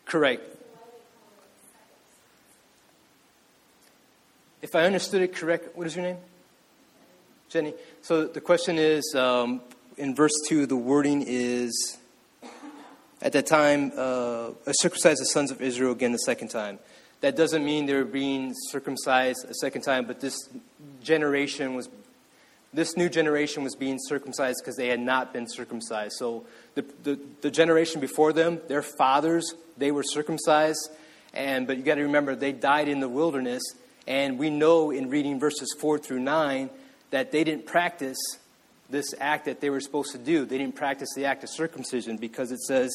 Correct. 0.05 0.43
if 4.63 4.75
I 4.75 4.85
understood 4.85 5.23
it 5.23 5.33
correct, 5.37 5.77
what 5.77 5.87
is 5.87 5.95
your 5.95 6.05
name? 6.05 6.17
Jenny. 7.51 7.75
So 8.01 8.27
the 8.27 8.41
question 8.41 8.79
is 8.79 9.15
um, 9.15 9.61
in 9.97 10.17
verse 10.17 10.33
2, 10.49 10.67
the 10.67 10.75
wording 10.75 11.23
is 11.25 11.99
at 13.23 13.33
that 13.33 13.47
time, 13.47 13.93
uh, 13.97 14.51
circumcised 14.73 15.21
the 15.21 15.27
sons 15.27 15.53
of 15.53 15.63
Israel 15.63 15.93
again 15.93 16.11
the 16.11 16.19
second 16.19 16.49
time. 16.49 16.81
That 17.21 17.37
doesn't 17.37 17.65
mean 17.65 17.87
they're 17.87 18.05
being 18.05 18.53
circumcised 18.71 19.47
a 19.49 19.55
second 19.55 19.83
time, 19.83 20.07
but 20.07 20.21
this 20.21 20.37
generation 21.05 21.75
was, 21.75 21.89
this 22.75 22.97
new 22.97 23.09
generation 23.09 23.63
was 23.63 23.77
being 23.77 23.99
circumcised 24.01 24.59
because 24.61 24.77
they 24.77 24.89
had 24.89 24.99
not 24.99 25.33
been 25.33 25.47
circumcised. 25.47 26.15
So 26.19 26.45
the, 26.75 26.85
the, 27.05 27.21
the 27.43 27.51
generation 27.51 28.01
before 28.01 28.33
them, 28.33 28.61
their 28.67 28.83
fathers, 28.83 29.55
they 29.79 29.93
were 29.93 30.03
circumcised, 30.03 30.91
and 31.33 31.69
but 31.69 31.77
you 31.77 31.85
got 31.85 31.95
to 31.95 32.03
remember 32.03 32.35
they 32.35 32.51
died 32.51 32.89
in 32.89 32.99
the 32.99 33.09
wilderness, 33.09 33.63
and 34.09 34.37
we 34.37 34.51
know 34.51 34.91
in 34.91 35.11
reading 35.11 35.39
verses 35.39 35.73
4 35.79 35.99
through 35.99 36.21
9 36.21 36.71
that 37.11 37.31
they 37.31 37.45
didn't 37.45 37.67
practice 37.67 38.19
this 38.93 39.15
act 39.19 39.47
that 39.47 39.61
they 39.61 39.71
were 39.71 39.81
supposed 39.81 40.13
to 40.13 40.19
do. 40.19 40.45
They 40.45 40.59
didn't 40.59 40.77
practice 40.77 41.09
the 41.17 41.25
act 41.25 41.43
of 41.43 41.51
circumcision 41.51 42.17
because 42.19 42.53
it 42.53 42.61
says, 42.61 42.93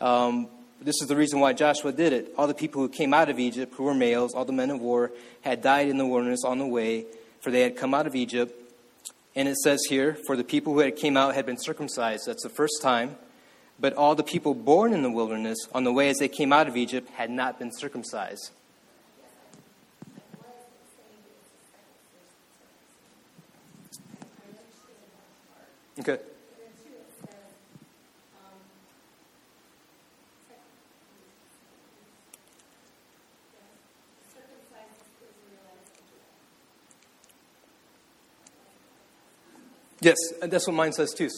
um, 0.00 0.48
this 0.80 1.00
is 1.00 1.08
the 1.08 1.16
reason 1.16 1.40
why 1.40 1.52
Joshua 1.52 1.92
did 1.92 2.12
it. 2.12 2.34
All 2.36 2.46
the 2.46 2.54
people 2.54 2.82
who 2.82 2.88
came 2.88 3.14
out 3.14 3.28
of 3.28 3.38
Egypt, 3.38 3.74
who 3.74 3.84
were 3.84 3.94
males, 3.94 4.34
all 4.34 4.44
the 4.44 4.52
men 4.52 4.70
of 4.70 4.80
war, 4.80 5.10
had 5.40 5.62
died 5.62 5.88
in 5.88 5.98
the 5.98 6.06
wilderness 6.06 6.44
on 6.44 6.58
the 6.58 6.66
way, 6.66 7.06
for 7.40 7.50
they 7.50 7.62
had 7.62 7.76
come 7.76 7.94
out 7.94 8.06
of 8.06 8.14
Egypt. 8.14 8.54
And 9.34 9.48
it 9.48 9.56
says 9.56 9.80
here, 9.88 10.18
for 10.26 10.36
the 10.36 10.44
people 10.44 10.74
who 10.74 10.80
had 10.80 10.96
came 10.96 11.16
out 11.16 11.34
had 11.34 11.46
been 11.46 11.58
circumcised. 11.58 12.26
That's 12.26 12.42
the 12.42 12.50
first 12.50 12.82
time. 12.82 13.16
But 13.80 13.94
all 13.94 14.14
the 14.14 14.22
people 14.22 14.54
born 14.54 14.92
in 14.92 15.02
the 15.02 15.10
wilderness 15.10 15.58
on 15.74 15.84
the 15.84 15.92
way 15.92 16.10
as 16.10 16.18
they 16.18 16.28
came 16.28 16.52
out 16.52 16.68
of 16.68 16.76
Egypt 16.76 17.08
had 17.10 17.30
not 17.30 17.58
been 17.58 17.72
circumcised. 17.72 18.50
Okay. 25.98 26.18
Yes, 40.00 40.16
and 40.40 40.50
that's 40.50 40.66
what 40.66 40.74
mine 40.74 40.92
says 40.92 41.12
too. 41.12 41.28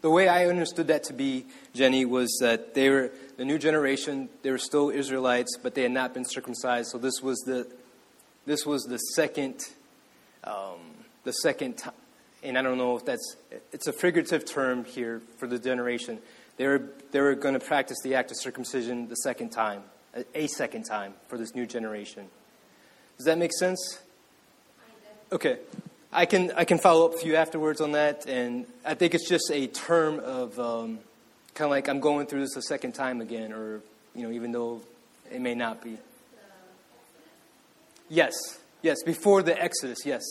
The 0.00 0.08
way 0.08 0.28
I 0.28 0.46
understood 0.46 0.86
that 0.86 1.04
to 1.04 1.12
be, 1.12 1.44
Jenny, 1.74 2.04
was 2.04 2.38
that 2.40 2.72
they 2.74 2.88
were 2.88 3.10
the 3.36 3.44
new 3.44 3.58
generation. 3.58 4.30
They 4.42 4.52
were 4.52 4.58
still 4.58 4.88
Israelites, 4.88 5.58
but 5.62 5.74
they 5.74 5.82
had 5.82 5.90
not 5.90 6.14
been 6.14 6.24
circumcised. 6.24 6.90
So 6.92 6.98
this 6.98 7.20
was 7.20 7.38
the 7.40 7.66
this 8.46 8.64
was 8.64 8.84
the 8.84 8.98
second 8.98 9.60
um, 10.44 10.78
the 11.24 11.32
second 11.32 11.78
time 11.78 11.92
and 12.46 12.56
I 12.56 12.62
don't 12.62 12.78
know 12.78 12.96
if 12.96 13.04
that's, 13.04 13.36
it's 13.72 13.86
a 13.86 13.92
figurative 13.92 14.44
term 14.44 14.84
here 14.84 15.20
for 15.38 15.46
the 15.46 15.58
generation. 15.58 16.18
They 16.56 16.66
were, 16.66 16.82
they 17.10 17.20
were 17.20 17.34
going 17.34 17.54
to 17.54 17.60
practice 17.60 17.98
the 18.02 18.14
act 18.14 18.30
of 18.30 18.38
circumcision 18.38 19.08
the 19.08 19.16
second 19.16 19.50
time, 19.50 19.82
a 20.34 20.46
second 20.46 20.84
time 20.84 21.14
for 21.28 21.36
this 21.36 21.54
new 21.54 21.66
generation. 21.66 22.28
Does 23.16 23.26
that 23.26 23.38
make 23.38 23.52
sense? 23.52 24.00
Okay. 25.32 25.58
I 26.12 26.24
can, 26.24 26.52
I 26.56 26.64
can 26.64 26.78
follow 26.78 27.06
up 27.06 27.14
with 27.14 27.26
you 27.26 27.36
afterwards 27.36 27.80
on 27.80 27.92
that, 27.92 28.26
and 28.26 28.64
I 28.84 28.94
think 28.94 29.14
it's 29.14 29.28
just 29.28 29.50
a 29.50 29.66
term 29.66 30.20
of 30.20 30.58
um, 30.58 31.00
kind 31.54 31.66
of 31.66 31.70
like 31.70 31.88
I'm 31.88 32.00
going 32.00 32.26
through 32.26 32.40
this 32.40 32.56
a 32.56 32.62
second 32.62 32.92
time 32.92 33.20
again, 33.20 33.52
or 33.52 33.82
you 34.14 34.22
know, 34.22 34.30
even 34.30 34.52
though 34.52 34.80
it 35.30 35.40
may 35.40 35.54
not 35.54 35.82
be. 35.82 35.98
Yes, 38.08 38.32
yes, 38.82 39.02
before 39.02 39.42
the 39.42 39.60
Exodus, 39.60 40.06
yes. 40.06 40.22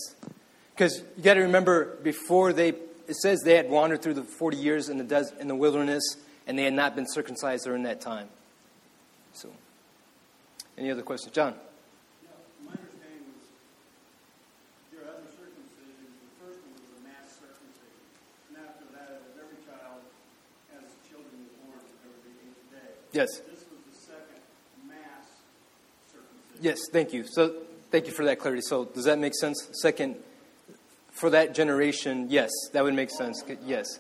Because 0.76 1.02
you 1.16 1.24
got 1.24 1.36
to 1.36 1.42
remember, 1.42 1.96
before 2.04 2.52
they, 2.52 2.70
it 3.08 3.16
says 3.22 3.40
they 3.46 3.56
had 3.56 3.70
wandered 3.70 4.02
through 4.02 4.16
the 4.16 4.24
40 4.24 4.58
years 4.58 4.90
in 4.90 4.98
the, 4.98 5.06
des- 5.06 5.32
in 5.40 5.48
the 5.48 5.56
wilderness, 5.56 6.04
and 6.48 6.60
they 6.60 6.66
had 6.66 6.74
not 6.74 6.98
been 6.98 7.08
circumcised 7.08 7.64
during 7.64 7.84
that 7.84 8.02
time. 8.02 8.28
So, 9.32 9.50
any 10.78 10.92
other 10.92 11.02
questions? 11.02 11.34
John? 11.34 11.56
My 12.66 12.72
understanding 12.76 13.24
was 13.40 13.48
there 14.92 15.08
are 15.08 15.16
other 15.16 15.32
circumcisions. 15.32 16.12
The 16.12 16.44
first 16.44 16.60
one 16.60 16.76
was 16.76 16.92
a 16.92 17.02
mass 17.08 17.40
circumcision. 17.40 18.04
And 18.52 18.58
after 18.60 18.84
that, 18.92 19.16
it 19.16 19.22
was 19.32 19.40
every 19.40 19.64
child 19.64 20.04
as 20.76 20.92
children 21.08 21.40
was 21.40 21.56
born 21.64 21.80
until 21.80 22.20
the 22.20 22.36
eighth 22.44 22.68
day. 22.68 22.92
Yes. 23.16 23.32
This 23.48 23.64
was 23.72 23.80
the 23.80 23.96
second 23.96 24.44
mass 24.84 25.40
circumcision. 26.12 26.60
Yes, 26.60 26.80
thank 26.92 27.14
you. 27.14 27.24
So, 27.32 27.64
thank 27.92 28.08
you 28.08 28.12
for 28.12 28.26
that 28.26 28.40
clarity. 28.40 28.62
So, 28.62 28.84
does 28.84 29.06
that 29.06 29.20
make 29.20 29.36
sense? 29.40 29.72
Second, 29.80 30.20
for 31.16 31.30
that 31.30 31.56
generation, 31.56 32.28
yes, 32.30 32.52
that 32.74 32.84
would 32.84 32.94
make 32.94 33.10
sense. 33.10 33.42
Yes. 33.66 34.00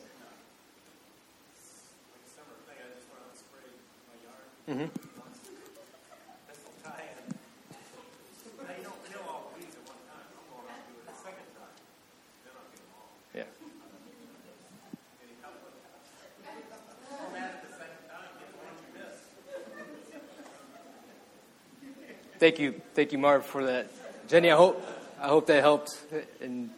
Mm-hmm. 4.69 4.85
Yeah. 13.33 13.43
Thank 22.39 22.59
you, 22.59 22.81
thank 22.93 23.13
you, 23.13 23.17
Marv, 23.17 23.45
for 23.45 23.63
that. 23.65 23.89
Jenny, 24.27 24.51
I 24.51 24.57
hope 24.57 24.85
I 25.21 25.27
hope 25.29 25.47
that 25.47 25.61
helped. 25.61 25.97
And 26.41 26.71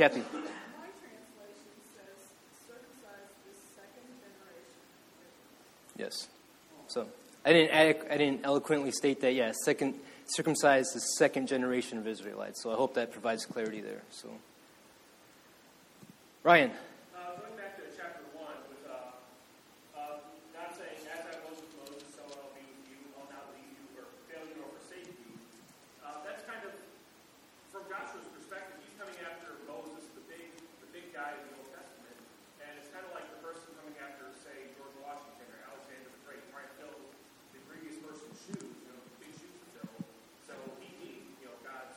Kathy. 0.00 0.22
Yes. 5.98 6.28
So 6.88 7.06
I 7.44 7.52
didn't 7.52 7.74
I 8.10 8.16
didn't 8.16 8.40
eloquently 8.44 8.92
state 8.92 9.20
that. 9.20 9.34
Yeah, 9.34 9.52
second 9.62 9.96
circumcised 10.24 10.94
the 10.94 11.00
second 11.00 11.48
generation 11.48 11.98
of 11.98 12.08
Israelites. 12.08 12.62
So 12.62 12.72
I 12.72 12.76
hope 12.76 12.94
that 12.94 13.12
provides 13.12 13.44
clarity 13.44 13.82
there. 13.82 14.00
So 14.08 14.30
Ryan. 16.44 16.70
Uh, 17.12 17.36
going 17.36 17.52
back 17.60 17.76
to 17.76 17.84
chapter 17.92 18.24
1, 18.32 18.48
with 18.72 18.80
uh, 18.88 20.00
uh, 20.00 20.24
God 20.56 20.70
saying, 20.80 20.96
As 21.12 21.28
I 21.28 21.36
was 21.44 21.60
with 21.60 21.76
Moses, 21.76 22.08
so 22.16 22.24
I'll 22.40 22.56
be 22.56 22.64
with 22.64 22.88
you, 22.88 23.04
I'll 23.20 23.28
not 23.28 23.52
leave 23.52 23.68
you 23.68 24.00
or 24.00 24.08
fail 24.32 24.48
you 24.48 24.64
or 24.64 24.72
forsake 24.80 25.12
you. 25.12 25.36
Uh, 26.00 26.24
that's 26.24 26.40
kind 26.48 26.64
of, 26.64 26.72
from 27.68 27.84
Joshua's 27.84 28.24
perspective, 28.32 28.80
he's 28.80 28.96
coming 28.96 29.20
after 29.20 29.60
Moses, 29.70 30.02
the 30.12 30.24
big, 30.26 30.50
the 30.82 30.90
big 30.90 31.08
guy 31.14 31.30
in 31.32 31.40
the 31.46 31.62
Old 31.62 31.70
Testament. 31.70 32.18
And 32.60 32.74
it's 32.76 32.90
kind 32.90 33.06
of 33.06 33.14
like 33.14 33.24
the 33.30 33.40
person 33.40 33.70
coming 33.78 33.94
after, 34.02 34.28
say, 34.42 34.72
George 34.74 34.92
Washington 34.98 35.46
or 35.54 35.60
Alexander 35.70 36.10
the 36.10 36.20
Great, 36.26 36.42
trying 36.50 36.66
to 36.66 36.74
fill 36.82 36.96
the 37.54 37.60
previous 37.70 37.96
person's 38.02 38.36
shoes, 38.42 38.60
you 38.66 38.90
know, 38.90 39.00
big 39.22 39.32
shoes 39.38 39.54
to 39.56 39.68
fill. 39.78 39.96
So 40.44 40.54
he 40.82 40.90
needs, 40.98 41.24
you 41.38 41.48
know, 41.48 41.56
God's, 41.62 41.96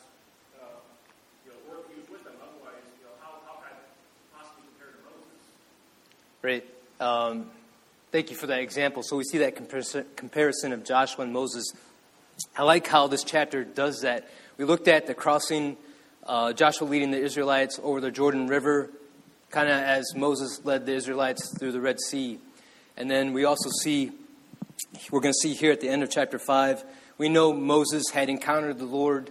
uh, 0.61 0.79
you 1.43 1.51
know, 1.51 1.59
work 1.67 1.89
used 1.91 2.07
with 2.07 2.23
them. 2.23 2.37
Otherwise, 2.39 2.85
you 3.01 3.03
know, 3.09 3.15
how, 3.19 3.41
how 3.43 3.59
can 3.59 3.73
I 3.73 3.75
possibly 4.31 4.69
compare 4.71 4.93
to 4.95 5.01
Moses? 5.03 5.41
Great. 6.43 6.65
Um, 6.99 7.49
thank 8.11 8.29
you 8.29 8.35
for 8.35 8.47
that 8.47 8.59
example. 8.59 9.01
So 9.01 9.15
we 9.15 9.23
see 9.23 9.37
that 9.37 9.55
comparison, 9.55 10.73
of 10.73 10.83
Joshua 10.83 11.23
and 11.23 11.31
Moses. 11.31 11.71
I 12.57 12.63
like 12.63 12.85
how 12.85 13.07
this 13.07 13.23
chapter 13.23 13.63
does 13.63 14.01
that. 14.01 14.27
We 14.57 14.65
looked 14.65 14.89
at 14.89 15.07
the 15.07 15.13
crossing, 15.13 15.77
uh, 16.27 16.51
Joshua 16.51 16.85
leading 16.85 17.11
the 17.11 17.17
Israelites 17.17 17.79
over 17.81 18.01
the 18.01 18.11
Jordan 18.11 18.47
River, 18.47 18.89
kind 19.51 19.69
of 19.69 19.75
as 19.75 20.13
Moses 20.17 20.59
led 20.65 20.85
the 20.85 20.91
Israelites 20.91 21.57
through 21.57 21.71
the 21.71 21.79
Red 21.79 21.95
Sea. 22.09 22.39
And 22.97 23.09
then 23.09 23.31
we 23.31 23.45
also 23.45 23.69
see, 23.81 24.11
we're 25.11 25.21
going 25.21 25.33
to 25.33 25.47
see 25.47 25.53
here 25.53 25.71
at 25.71 25.79
the 25.79 25.87
end 25.87 26.03
of 26.03 26.11
chapter 26.11 26.39
5, 26.39 26.83
we 27.17 27.29
know 27.29 27.53
Moses 27.53 28.09
had 28.13 28.27
encountered 28.27 28.79
the 28.79 28.85
Lord 28.85 29.29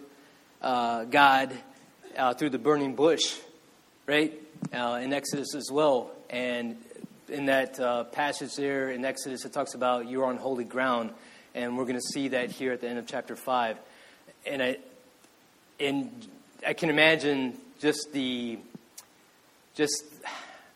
uh, 0.62 1.04
God 1.04 1.52
uh, 2.16 2.32
through 2.32 2.48
the 2.48 2.58
burning 2.58 2.94
bush, 2.94 3.36
right? 4.06 4.32
Uh, 4.72 4.98
in 5.02 5.12
Exodus 5.12 5.54
as 5.54 5.68
well. 5.70 6.12
And 6.30 6.78
in 7.28 7.46
that 7.46 7.78
uh, 7.78 8.04
passage 8.04 8.56
there 8.56 8.90
in 8.90 9.04
Exodus, 9.04 9.44
it 9.44 9.52
talks 9.52 9.74
about 9.74 10.08
you're 10.08 10.24
on 10.24 10.36
holy 10.36 10.64
ground. 10.64 11.10
And 11.54 11.76
we're 11.76 11.84
going 11.84 11.96
to 11.96 12.12
see 12.12 12.28
that 12.28 12.50
here 12.50 12.72
at 12.72 12.80
the 12.80 12.88
end 12.88 12.98
of 12.98 13.06
chapter 13.06 13.36
5. 13.36 13.78
And 14.46 14.62
I, 14.62 14.76
and 15.78 16.26
I 16.66 16.72
can 16.72 16.88
imagine 16.88 17.58
just 17.80 18.12
the, 18.12 18.58
just 19.74 20.04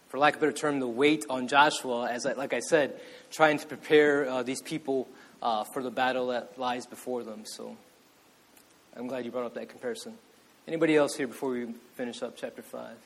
for 0.08 0.18
lack 0.18 0.34
of 0.34 0.42
a 0.42 0.46
better 0.46 0.56
term, 0.56 0.80
the 0.80 0.88
weight 0.88 1.24
on 1.30 1.48
Joshua, 1.48 2.08
as 2.10 2.26
I, 2.26 2.32
like 2.32 2.52
I 2.52 2.60
said, 2.60 3.00
trying 3.30 3.58
to 3.58 3.66
prepare 3.66 4.28
uh, 4.28 4.42
these 4.42 4.60
people 4.60 5.08
uh, 5.42 5.64
for 5.64 5.82
the 5.82 5.90
battle 5.90 6.28
that 6.28 6.58
lies 6.58 6.86
before 6.86 7.22
them. 7.22 7.44
So 7.44 7.76
I'm 8.96 9.06
glad 9.06 9.24
you 9.24 9.30
brought 9.30 9.46
up 9.46 9.54
that 9.54 9.68
comparison. 9.68 10.14
Anybody 10.66 10.96
else 10.96 11.14
here 11.14 11.26
before 11.26 11.50
we 11.50 11.66
finish 11.94 12.22
up 12.22 12.36
chapter 12.36 12.62
5? 12.62 12.96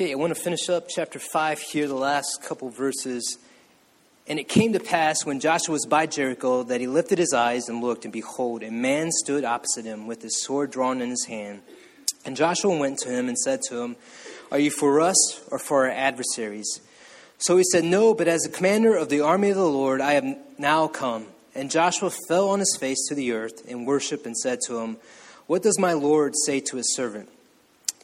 Okay, 0.00 0.12
I 0.12 0.14
want 0.14 0.32
to 0.32 0.40
finish 0.40 0.68
up 0.68 0.88
chapter 0.88 1.18
5 1.18 1.58
here, 1.58 1.88
the 1.88 1.94
last 1.96 2.40
couple 2.44 2.70
verses. 2.70 3.36
And 4.28 4.38
it 4.38 4.48
came 4.48 4.72
to 4.74 4.78
pass 4.78 5.26
when 5.26 5.40
Joshua 5.40 5.72
was 5.72 5.86
by 5.86 6.06
Jericho 6.06 6.62
that 6.62 6.80
he 6.80 6.86
lifted 6.86 7.18
his 7.18 7.32
eyes 7.32 7.68
and 7.68 7.82
looked, 7.82 8.04
and 8.04 8.12
behold, 8.12 8.62
a 8.62 8.70
man 8.70 9.10
stood 9.10 9.42
opposite 9.42 9.86
him 9.86 10.06
with 10.06 10.22
his 10.22 10.40
sword 10.40 10.70
drawn 10.70 11.02
in 11.02 11.10
his 11.10 11.24
hand. 11.24 11.62
And 12.24 12.36
Joshua 12.36 12.78
went 12.78 12.98
to 12.98 13.08
him 13.08 13.26
and 13.26 13.36
said 13.36 13.60
to 13.70 13.82
him, 13.82 13.96
Are 14.52 14.60
you 14.60 14.70
for 14.70 15.00
us 15.00 15.40
or 15.50 15.58
for 15.58 15.86
our 15.86 15.90
adversaries? 15.90 16.80
So 17.38 17.56
he 17.56 17.64
said, 17.64 17.82
No, 17.82 18.14
but 18.14 18.28
as 18.28 18.42
the 18.42 18.56
commander 18.56 18.94
of 18.94 19.08
the 19.08 19.22
army 19.22 19.50
of 19.50 19.56
the 19.56 19.66
Lord, 19.66 20.00
I 20.00 20.12
have 20.12 20.38
now 20.58 20.86
come. 20.86 21.26
And 21.56 21.72
Joshua 21.72 22.12
fell 22.28 22.50
on 22.50 22.60
his 22.60 22.76
face 22.78 23.04
to 23.08 23.16
the 23.16 23.32
earth 23.32 23.68
and 23.68 23.84
worshipped 23.84 24.26
and 24.26 24.36
said 24.36 24.60
to 24.68 24.78
him, 24.78 24.98
What 25.48 25.64
does 25.64 25.76
my 25.76 25.94
Lord 25.94 26.34
say 26.46 26.60
to 26.60 26.76
his 26.76 26.94
servant? 26.94 27.30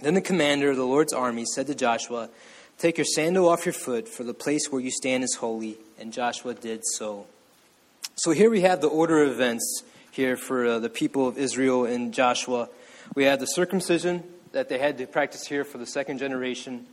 Then 0.03 0.15
the 0.15 0.21
commander 0.21 0.71
of 0.71 0.77
the 0.77 0.87
Lord's 0.87 1.13
army 1.13 1.45
said 1.45 1.67
to 1.69 1.75
Joshua, 1.75 2.29
Take 2.79 2.99
your 2.99 3.05
sandal 3.05 3.49
off 3.49 3.65
your 3.65 3.73
foot, 3.73 4.09
for 4.09 4.25
the 4.25 4.35
place 4.35 4.71
where 4.71 4.81
you 4.81 4.91
stand 4.91 5.25
is 5.25 5.37
holy. 5.37 5.79
And 5.99 6.13
Joshua 6.13 6.55
did 6.55 6.83
so. 6.85 7.27
So 8.17 8.33
here 8.33 8.51
we 8.51 8.63
have 8.63 8.81
the 8.81 8.89
order 8.89 9.23
of 9.23 9.31
events 9.31 9.83
here 10.11 10.37
for 10.37 10.67
uh, 10.67 10.79
the 10.79 10.89
people 10.89 11.27
of 11.27 11.39
Israel 11.39 11.85
and 11.85 12.13
Joshua. 12.13 12.69
We 13.15 13.25
had 13.25 13.41
the 13.41 13.47
circumcision 13.47 14.23
that 14.53 14.69
they 14.69 14.79
had 14.79 14.99
to 14.99 15.07
practice 15.07 15.47
here 15.47 15.65
for 15.65 15.79
the 15.79 15.87
second 15.87 16.19
generation. 16.19 16.87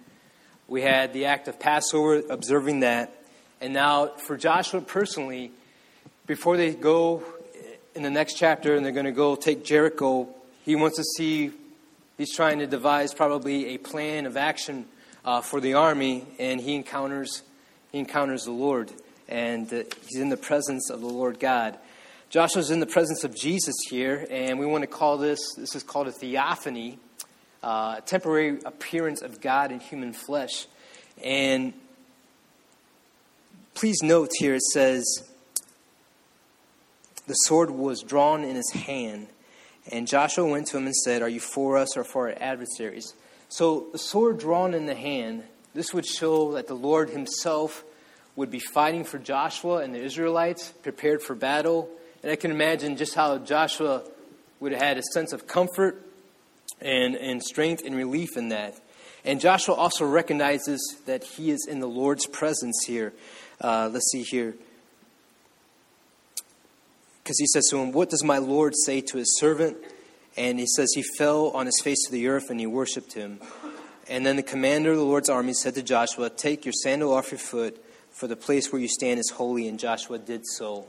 We 0.67 0.81
had 0.81 1.13
the 1.13 1.25
act 1.25 1.47
of 1.47 1.59
Passover, 1.59 2.23
observing 2.29 2.81
that. 2.81 3.13
And 3.59 3.73
now, 3.73 4.07
for 4.07 4.37
Joshua 4.37 4.81
personally, 4.81 5.51
before 6.25 6.57
they 6.57 6.73
go 6.73 7.23
in 7.93 8.03
the 8.03 8.09
next 8.09 8.35
chapter 8.35 8.75
and 8.75 8.85
they're 8.85 8.91
going 8.91 9.05
to 9.05 9.11
go 9.11 9.35
take 9.35 9.63
Jericho, 9.63 10.27
he 10.63 10.75
wants 10.75 10.97
to 10.97 11.03
see, 11.03 11.51
he's 12.21 12.35
trying 12.35 12.59
to 12.59 12.67
devise 12.67 13.15
probably 13.15 13.73
a 13.73 13.79
plan 13.79 14.27
of 14.27 14.37
action 14.37 14.85
uh, 15.25 15.41
for 15.41 15.59
the 15.59 15.73
army, 15.73 16.23
and 16.37 16.61
he 16.61 16.75
encounters, 16.75 17.41
he 17.91 17.97
encounters 17.97 18.43
the 18.43 18.51
Lord. 18.51 18.91
And 19.27 19.65
uh, 19.73 19.83
he's 20.07 20.21
in 20.21 20.29
the 20.29 20.37
presence 20.37 20.91
of 20.91 21.01
the 21.01 21.07
Lord 21.07 21.39
God. 21.39 21.79
Joshua's 22.29 22.69
in 22.69 22.79
the 22.79 22.85
presence 22.85 23.23
of 23.23 23.35
Jesus 23.35 23.73
here, 23.89 24.27
and 24.29 24.59
we 24.59 24.67
want 24.67 24.83
to 24.83 24.87
call 24.87 25.17
this, 25.17 25.39
this 25.57 25.75
is 25.75 25.81
called 25.81 26.07
a 26.07 26.11
theophany, 26.11 26.99
uh, 27.63 27.95
a 27.97 28.01
temporary 28.05 28.59
appearance 28.65 29.23
of 29.23 29.41
God 29.41 29.71
in 29.71 29.79
human 29.79 30.13
flesh. 30.13 30.67
And 31.23 31.73
please 33.73 33.97
note 34.03 34.29
here 34.37 34.53
it 34.53 34.61
says, 34.61 35.03
the 37.25 37.33
sword 37.33 37.71
was 37.71 38.03
drawn 38.03 38.43
in 38.43 38.55
his 38.55 38.69
hand, 38.69 39.25
and 39.89 40.07
Joshua 40.07 40.45
went 40.45 40.67
to 40.67 40.77
him 40.77 40.85
and 40.85 40.95
said, 40.95 41.21
Are 41.21 41.29
you 41.29 41.39
for 41.39 41.77
us 41.77 41.97
or 41.97 42.03
for 42.03 42.29
our 42.29 42.37
adversaries? 42.39 43.13
So, 43.49 43.87
the 43.91 43.97
sword 43.97 44.39
drawn 44.39 44.73
in 44.73 44.85
the 44.85 44.95
hand, 44.95 45.43
this 45.73 45.93
would 45.93 46.05
show 46.05 46.53
that 46.53 46.67
the 46.67 46.73
Lord 46.73 47.09
himself 47.09 47.83
would 48.35 48.51
be 48.51 48.59
fighting 48.59 49.03
for 49.03 49.17
Joshua 49.17 49.77
and 49.77 49.93
the 49.93 50.01
Israelites, 50.01 50.69
prepared 50.83 51.21
for 51.21 51.35
battle. 51.35 51.89
And 52.23 52.31
I 52.31 52.35
can 52.35 52.51
imagine 52.51 52.95
just 52.95 53.15
how 53.15 53.37
Joshua 53.39 54.03
would 54.59 54.71
have 54.71 54.81
had 54.81 54.97
a 54.97 55.03
sense 55.13 55.33
of 55.33 55.47
comfort 55.47 56.05
and, 56.79 57.15
and 57.15 57.41
strength 57.41 57.83
and 57.85 57.95
relief 57.95 58.37
in 58.37 58.49
that. 58.49 58.79
And 59.25 59.39
Joshua 59.39 59.75
also 59.75 60.05
recognizes 60.05 60.97
that 61.05 61.23
he 61.23 61.51
is 61.51 61.67
in 61.67 61.79
the 61.79 61.87
Lord's 61.87 62.25
presence 62.25 62.83
here. 62.85 63.13
Uh, 63.59 63.89
let's 63.91 64.09
see 64.11 64.23
here. 64.23 64.55
Because 67.23 67.37
he 67.39 67.45
says 67.47 67.65
to 67.69 67.77
him, 67.77 67.91
What 67.91 68.09
does 68.09 68.23
my 68.23 68.37
Lord 68.37 68.73
say 68.85 69.01
to 69.01 69.17
his 69.17 69.37
servant? 69.39 69.77
And 70.37 70.59
he 70.59 70.65
says 70.65 70.91
he 70.95 71.03
fell 71.17 71.49
on 71.49 71.65
his 71.65 71.79
face 71.83 72.05
to 72.05 72.11
the 72.11 72.27
earth 72.27 72.49
and 72.49 72.59
he 72.59 72.65
worshiped 72.65 73.13
him. 73.13 73.39
And 74.09 74.25
then 74.25 74.35
the 74.35 74.43
commander 74.43 74.91
of 74.91 74.97
the 74.97 75.03
Lord's 75.03 75.29
army 75.29 75.53
said 75.53 75.75
to 75.75 75.83
Joshua, 75.83 76.29
Take 76.29 76.65
your 76.65 76.73
sandal 76.73 77.13
off 77.13 77.31
your 77.31 77.39
foot, 77.39 77.83
for 78.11 78.27
the 78.27 78.35
place 78.35 78.71
where 78.71 78.81
you 78.81 78.87
stand 78.87 79.19
is 79.19 79.29
holy, 79.29 79.67
and 79.67 79.79
Joshua 79.79 80.17
did 80.17 80.45
so. 80.45 80.87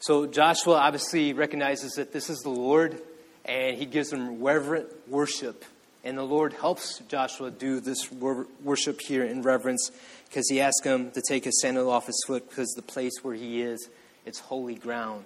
So 0.00 0.26
Joshua 0.26 0.74
obviously 0.74 1.32
recognizes 1.32 1.92
that 1.92 2.12
this 2.12 2.28
is 2.30 2.38
the 2.40 2.50
Lord, 2.50 3.00
and 3.44 3.76
he 3.76 3.86
gives 3.86 4.12
him 4.12 4.42
reverent 4.42 4.88
worship. 5.08 5.64
And 6.04 6.18
the 6.18 6.22
Lord 6.22 6.52
helps 6.52 6.98
Joshua 7.08 7.50
do 7.50 7.80
this 7.80 8.12
worship 8.12 9.00
here 9.00 9.24
in 9.24 9.40
reverence 9.40 9.90
because 10.28 10.48
he 10.50 10.60
asks 10.60 10.84
him 10.84 11.10
to 11.12 11.22
take 11.26 11.44
his 11.44 11.60
sandal 11.60 11.90
off 11.90 12.06
his 12.06 12.22
foot 12.26 12.48
because 12.48 12.68
the 12.76 12.82
place 12.82 13.12
where 13.22 13.34
he 13.34 13.62
is, 13.62 13.88
it's 14.26 14.38
holy 14.38 14.74
ground. 14.74 15.24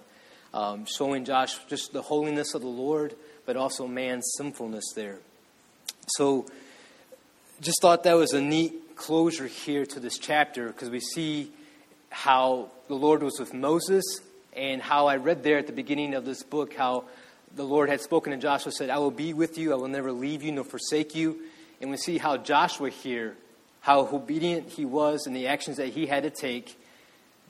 Um, 0.53 0.85
showing 0.85 1.25
Josh 1.25 1.57
just 1.67 1.93
the 1.93 2.01
holiness 2.01 2.55
of 2.55 2.61
the 2.61 2.67
Lord, 2.67 3.15
but 3.45 3.55
also 3.55 3.87
man's 3.87 4.25
sinfulness 4.37 4.93
there. 4.95 5.19
So, 6.07 6.47
just 7.61 7.81
thought 7.81 8.03
that 8.03 8.15
was 8.15 8.33
a 8.33 8.41
neat 8.41 8.95
closure 8.95 9.47
here 9.47 9.85
to 9.85 9.99
this 9.99 10.17
chapter 10.17 10.67
because 10.67 10.89
we 10.89 10.99
see 10.99 11.51
how 12.09 12.69
the 12.87 12.95
Lord 12.95 13.21
was 13.21 13.39
with 13.39 13.53
Moses 13.53 14.03
and 14.53 14.81
how 14.81 15.07
I 15.07 15.17
read 15.17 15.43
there 15.43 15.57
at 15.57 15.67
the 15.67 15.73
beginning 15.73 16.15
of 16.15 16.25
this 16.25 16.41
book 16.43 16.73
how 16.73 17.05
the 17.55 17.63
Lord 17.63 17.89
had 17.89 18.01
spoken 18.01 18.31
to 18.31 18.37
Joshua, 18.37 18.71
said, 18.71 18.89
I 18.89 18.97
will 18.99 19.11
be 19.11 19.33
with 19.33 19.57
you, 19.57 19.71
I 19.73 19.75
will 19.75 19.87
never 19.87 20.11
leave 20.11 20.43
you 20.43 20.51
nor 20.51 20.63
forsake 20.63 21.15
you. 21.15 21.39
And 21.81 21.89
we 21.89 21.97
see 21.97 22.17
how 22.17 22.37
Joshua 22.37 22.89
here, 22.89 23.35
how 23.81 24.01
obedient 24.01 24.69
he 24.69 24.85
was 24.85 25.25
in 25.25 25.33
the 25.33 25.47
actions 25.47 25.77
that 25.77 25.89
he 25.89 26.05
had 26.05 26.23
to 26.23 26.29
take, 26.29 26.78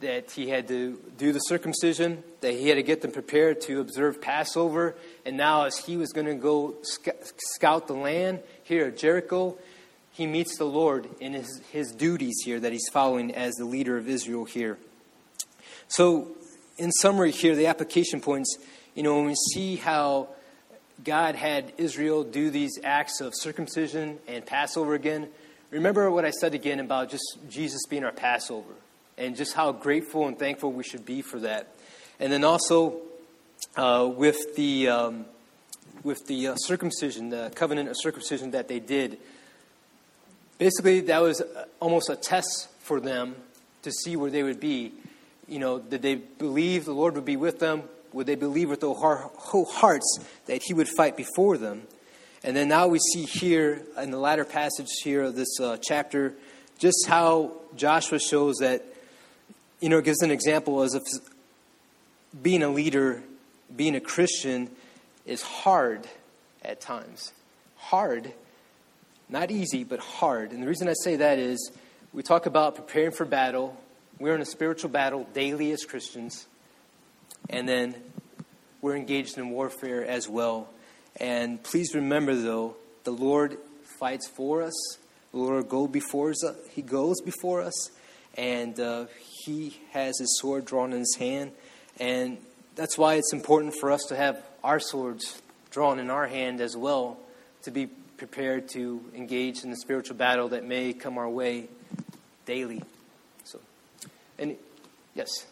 that 0.02 0.32
he 0.32 0.50
had 0.50 0.68
to 0.70 1.00
do 1.18 1.32
the 1.32 1.40
circumcision, 1.40 2.24
that 2.42 2.54
he 2.54 2.70
had 2.70 2.76
to 2.76 2.84
get 2.84 3.02
them 3.02 3.12
prepared 3.12 3.62
to 3.62 3.82
observe 3.82 4.22
Passover. 4.22 4.96
And 5.26 5.36
now, 5.36 5.66
as 5.66 5.78
he 5.78 5.98
was 5.98 6.14
going 6.14 6.28
to 6.28 6.36
go 6.36 6.76
scout 6.84 7.88
the 7.88 7.94
land 7.94 8.40
here 8.64 8.86
at 8.88 8.98
Jericho, 8.98 9.58
he 10.12 10.26
meets 10.26 10.58
the 10.58 10.66
Lord 10.66 11.08
in 11.20 11.34
his, 11.34 11.62
his 11.72 11.92
duties 11.92 12.42
here 12.44 12.60
that 12.60 12.72
he's 12.72 12.88
following 12.92 13.34
as 13.34 13.56
the 13.56 13.66
leader 13.66 13.98
of 13.98 14.08
Israel 14.08 14.46
here. 14.46 14.78
So, 15.88 16.30
in 16.78 16.92
summary, 16.92 17.32
here, 17.32 17.56
the 17.56 17.68
application 17.68 18.22
points 18.22 18.58
you 18.96 19.04
know, 19.04 19.16
when 19.16 19.28
we 19.28 19.36
see 19.54 19.78
how 19.78 20.28
God 21.04 21.36
had 21.36 21.72
Israel 21.78 22.24
do 22.24 22.50
these 22.50 22.80
acts 22.84 23.22
of 23.22 23.34
circumcision 23.34 24.20
and 24.28 24.46
Passover 24.46 24.94
again, 24.94 25.30
remember 25.72 26.12
what 26.12 26.26
I 26.26 26.32
said 26.32 26.54
again 26.54 26.82
about 26.82 27.10
just 27.10 27.38
Jesus 27.50 27.80
being 27.90 28.04
our 28.04 28.12
Passover 28.12 28.74
and 29.20 29.36
just 29.36 29.54
how 29.54 29.72
grateful 29.72 30.28
and 30.28 30.40
thankful 30.40 30.72
we 30.72 30.84
should 30.84 31.06
be 31.06 31.22
for 31.22 31.40
that. 31.42 31.76
And 32.20 32.34
then 32.34 32.44
also 32.44 32.98
uh, 33.76 34.10
with 34.12 34.56
the, 34.56 34.88
um, 34.88 35.26
with 36.04 36.26
the 36.26 36.48
uh, 36.48 36.56
circumcision, 36.56 37.30
the 37.30 37.52
covenant 37.54 37.90
of 37.90 37.96
circumcision 38.00 38.52
that 38.52 38.68
they 38.68 38.80
did, 38.80 39.20
basically 40.58 41.02
that 41.02 41.22
was 41.22 41.44
almost 41.80 42.10
a 42.10 42.16
test 42.16 42.70
for 42.80 43.00
them 43.00 43.36
to 43.84 43.92
see 43.92 44.16
where 44.16 44.32
they 44.32 44.42
would 44.42 44.60
be. 44.60 44.94
You 45.48 45.60
know, 45.60 45.78
did 45.78 46.02
they 46.02 46.16
believe 46.16 46.86
the 46.86 46.94
Lord 46.94 47.14
would 47.14 47.26
be 47.26 47.38
with 47.38 47.60
them? 47.60 47.84
would 48.14 48.28
they 48.28 48.36
believe 48.36 48.70
with 48.70 48.82
their 48.82 48.90
whole 48.90 49.66
hearts 49.66 50.20
that 50.48 50.62
he 50.64 50.74
would 50.74 50.88
fight 50.88 51.16
before 51.16 51.58
them? 51.58 51.84
And 52.44 52.56
then 52.56 52.70
now 52.70 52.88
we 52.88 53.00
see 53.00 53.24
here 53.24 53.82
in 53.98 54.12
the 54.12 54.18
latter 54.18 54.46
passage 54.46 54.88
here 55.04 55.24
of 55.24 55.36
this 55.36 55.60
uh, 55.60 55.78
chapter 55.82 56.34
just 56.78 57.06
how 57.08 57.52
Joshua 57.76 58.20
shows 58.20 58.58
that, 58.58 58.86
you 59.80 59.90
know, 59.90 60.00
it 60.00 60.06
gives 60.06 60.22
an 60.22 60.32
example 60.32 60.82
as 60.82 60.94
if 60.94 61.04
being 62.42 62.64
a 62.64 62.70
leader, 62.70 63.24
being 63.76 63.96
a 63.96 64.02
Christian 64.02 64.70
is 65.26 65.42
hard 65.42 66.08
at 66.64 66.82
times. 66.82 67.32
Hard, 67.78 68.34
not 69.30 69.52
easy, 69.52 69.84
but 69.84 70.00
hard. 70.00 70.52
And 70.52 70.62
the 70.62 70.68
reason 70.68 70.90
I 70.90 70.94
say 71.04 71.16
that 71.18 71.40
is 71.40 71.72
we 72.14 72.24
talk 72.24 72.46
about 72.46 72.76
preparing 72.76 73.12
for 73.12 73.26
battle. 73.26 73.78
We're 74.20 74.36
in 74.36 74.42
a 74.42 74.46
spiritual 74.46 74.90
battle 74.90 75.28
daily 75.34 75.72
as 75.72 75.84
Christians. 75.86 76.48
And 77.50 77.68
then 77.68 77.96
we're 78.82 78.96
engaged 78.96 79.38
in 79.38 79.50
warfare 79.50 80.06
as 80.06 80.28
well. 80.28 80.70
And 81.20 81.62
please 81.64 81.96
remember, 81.96 82.36
though, 82.36 82.76
the 83.04 83.12
Lord 83.12 83.58
fights 84.00 84.28
for 84.28 84.62
us. 84.62 84.74
The 85.32 85.38
Lord 85.38 85.70
go 85.70 85.88
before 85.88 86.32
us. 86.32 86.44
He 86.72 86.82
goes 86.82 87.22
before 87.22 87.62
us, 87.62 87.92
and 88.36 88.80
uh, 88.80 89.06
He 89.46 89.80
has 89.92 90.20
His 90.20 90.40
sword 90.40 90.66
drawn 90.66 90.94
in 90.94 91.00
His 91.00 91.16
hand. 91.18 91.52
And 92.00 92.38
that's 92.76 92.98
why 92.98 93.16
it's 93.16 93.34
important 93.34 93.76
for 93.80 93.92
us 93.92 94.04
to 94.10 94.16
have 94.16 94.42
our 94.64 94.80
swords 94.80 95.42
drawn 95.70 96.00
in 96.00 96.10
our 96.10 96.28
hand 96.28 96.62
as 96.62 96.76
well, 96.76 97.18
to 97.64 97.72
be 97.72 97.88
prepared 98.18 98.68
to 98.70 99.04
engage 99.16 99.64
in 99.64 99.70
the 99.70 99.78
spiritual 99.78 100.16
battle 100.16 100.50
that 100.50 100.66
may 100.66 100.94
come 100.94 101.18
our 101.18 101.30
way 101.30 101.68
daily. 102.46 102.82
So, 103.46 103.60
and 104.38 104.58
yes. 105.16 105.46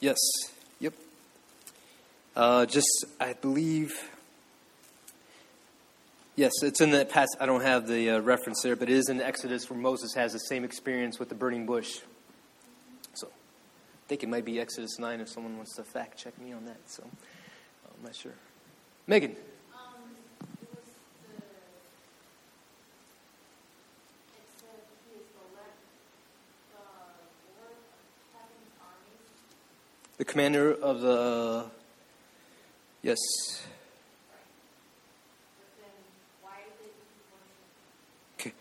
Yes. 0.00 0.18
Uh, 2.36 2.66
just, 2.66 3.06
I 3.18 3.32
believe. 3.32 3.94
Yes, 6.36 6.52
it's 6.62 6.82
in 6.82 6.90
the 6.90 7.06
past. 7.06 7.34
I 7.40 7.46
don't 7.46 7.62
have 7.62 7.88
the 7.88 8.10
uh, 8.10 8.20
reference 8.20 8.60
there, 8.62 8.76
but 8.76 8.90
it 8.90 8.94
is 8.94 9.08
in 9.08 9.22
Exodus 9.22 9.70
where 9.70 9.78
Moses 9.78 10.12
has 10.12 10.34
the 10.34 10.38
same 10.38 10.62
experience 10.62 11.18
with 11.18 11.30
the 11.30 11.34
burning 11.34 11.64
bush. 11.64 12.00
So 13.14 13.28
I 13.28 14.08
think 14.08 14.22
it 14.22 14.28
might 14.28 14.44
be 14.44 14.60
Exodus 14.60 14.98
9 14.98 15.20
if 15.20 15.30
someone 15.30 15.56
wants 15.56 15.76
to 15.76 15.82
fact 15.82 16.18
check 16.18 16.38
me 16.38 16.52
on 16.52 16.66
that. 16.66 16.76
So 16.84 17.04
I'm 17.04 18.04
not 18.04 18.14
sure. 18.14 18.34
Megan. 19.06 19.34
the 30.18 30.24
commander 30.24 30.74
of 30.74 31.00
the. 31.00 31.75
Yes. 33.06 33.18
Okay. 38.34 38.52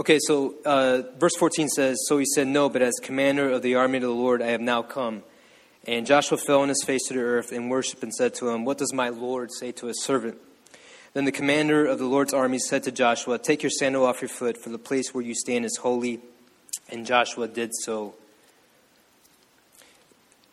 Okay, 0.00 0.18
so 0.26 0.56
uh, 0.64 1.02
verse 1.20 1.36
14 1.38 1.68
says 1.68 1.96
So 2.08 2.18
he 2.18 2.24
said, 2.34 2.48
No, 2.48 2.68
but 2.68 2.82
as 2.82 2.94
commander 3.00 3.48
of 3.48 3.62
the 3.62 3.76
army 3.76 3.98
of 3.98 4.02
the 4.02 4.10
Lord, 4.10 4.42
I 4.42 4.48
have 4.48 4.60
now 4.60 4.82
come. 4.82 5.22
And 5.86 6.04
Joshua 6.04 6.36
fell 6.36 6.62
on 6.62 6.68
his 6.68 6.82
face 6.84 7.06
to 7.06 7.14
the 7.14 7.20
earth 7.20 7.52
and 7.52 7.70
worshipped 7.70 8.02
and 8.02 8.12
said 8.12 8.34
to 8.40 8.48
him, 8.48 8.64
What 8.64 8.78
does 8.78 8.92
my 8.92 9.08
Lord 9.08 9.50
say 9.52 9.70
to 9.70 9.86
his 9.86 10.02
servant? 10.02 10.38
Then 11.14 11.24
the 11.24 11.30
commander 11.30 11.86
of 11.86 12.00
the 12.00 12.06
Lord's 12.06 12.34
army 12.34 12.58
said 12.58 12.82
to 12.82 12.90
Joshua, 12.90 13.38
Take 13.38 13.62
your 13.62 13.70
sandal 13.70 14.04
off 14.04 14.20
your 14.20 14.30
foot, 14.30 14.60
for 14.60 14.70
the 14.70 14.78
place 14.78 15.14
where 15.14 15.22
you 15.22 15.36
stand 15.36 15.64
is 15.64 15.76
holy. 15.76 16.18
And 16.88 17.06
Joshua 17.06 17.46
did 17.46 17.70
so. 17.72 18.14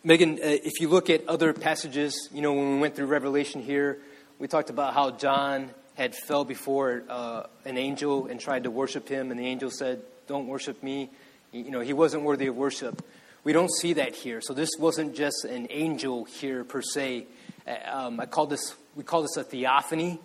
Megan, 0.04 0.34
uh, 0.34 0.38
if 0.42 0.80
you 0.80 0.90
look 0.90 1.10
at 1.10 1.28
other 1.28 1.54
passages, 1.54 2.30
you 2.32 2.42
know, 2.42 2.54
when 2.54 2.76
we 2.76 2.80
went 2.80 2.96
through 2.96 3.08
Revelation 3.08 3.62
here, 3.62 3.98
we 4.38 4.48
talked 4.48 4.70
about 4.70 4.94
how 4.94 5.12
John 5.12 5.72
had 5.96 6.14
fell 6.16 6.46
before 6.46 7.04
uh, 7.10 7.44
an 7.66 7.78
angel 7.78 8.28
and 8.28 8.40
tried 8.40 8.64
to 8.64 8.72
worship 8.72 9.10
him, 9.10 9.32
and 9.32 9.40
the 9.40 9.46
angel 9.48 9.72
said, 9.72 10.02
Don't 10.28 10.48
worship 10.48 10.84
me. 10.84 11.10
You 11.52 11.72
know, 11.72 11.80
he 11.80 11.94
wasn't 11.94 12.24
worthy 12.24 12.46
of 12.46 12.56
worship. 12.56 13.04
We 13.44 13.54
don't 13.54 13.72
see 13.72 13.94
that 13.94 14.14
here. 14.14 14.40
So 14.40 14.54
this 14.54 14.70
wasn't 14.78 15.16
just 15.16 15.46
an 15.46 15.68
angel 15.72 16.26
here 16.26 16.64
per 16.64 16.84
se. 16.84 17.26
Uh, 17.68 17.76
um, 17.92 18.20
I 18.20 18.28
call 18.28 18.46
this, 18.46 18.76
we 18.96 19.04
call 19.04 19.24
this 19.24 19.36
a 19.36 19.44
theophany. 19.44 20.20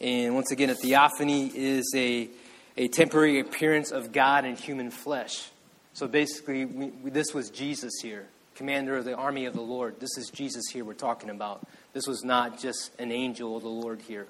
And 0.00 0.36
once 0.36 0.52
again, 0.52 0.70
a 0.70 0.74
theophany 0.74 1.50
is 1.52 1.92
a, 1.96 2.28
a 2.76 2.86
temporary 2.88 3.40
appearance 3.40 3.90
of 3.90 4.12
God 4.12 4.44
in 4.44 4.54
human 4.54 4.90
flesh. 4.90 5.50
So 5.94 6.06
basically, 6.06 6.64
we, 6.64 6.86
we, 6.86 7.10
this 7.10 7.34
was 7.34 7.50
Jesus 7.50 7.92
here 8.00 8.28
commander 8.56 8.96
of 8.96 9.04
the 9.04 9.14
army 9.14 9.44
of 9.44 9.54
the 9.54 9.60
Lord. 9.60 10.00
This 10.00 10.16
is 10.16 10.30
Jesus 10.30 10.64
here 10.72 10.84
we're 10.84 10.94
talking 10.94 11.30
about. 11.30 11.66
This 11.92 12.06
was 12.06 12.24
not 12.24 12.58
just 12.58 12.90
an 12.98 13.12
angel 13.12 13.56
of 13.56 13.62
the 13.62 13.68
Lord 13.68 14.00
here. 14.00 14.26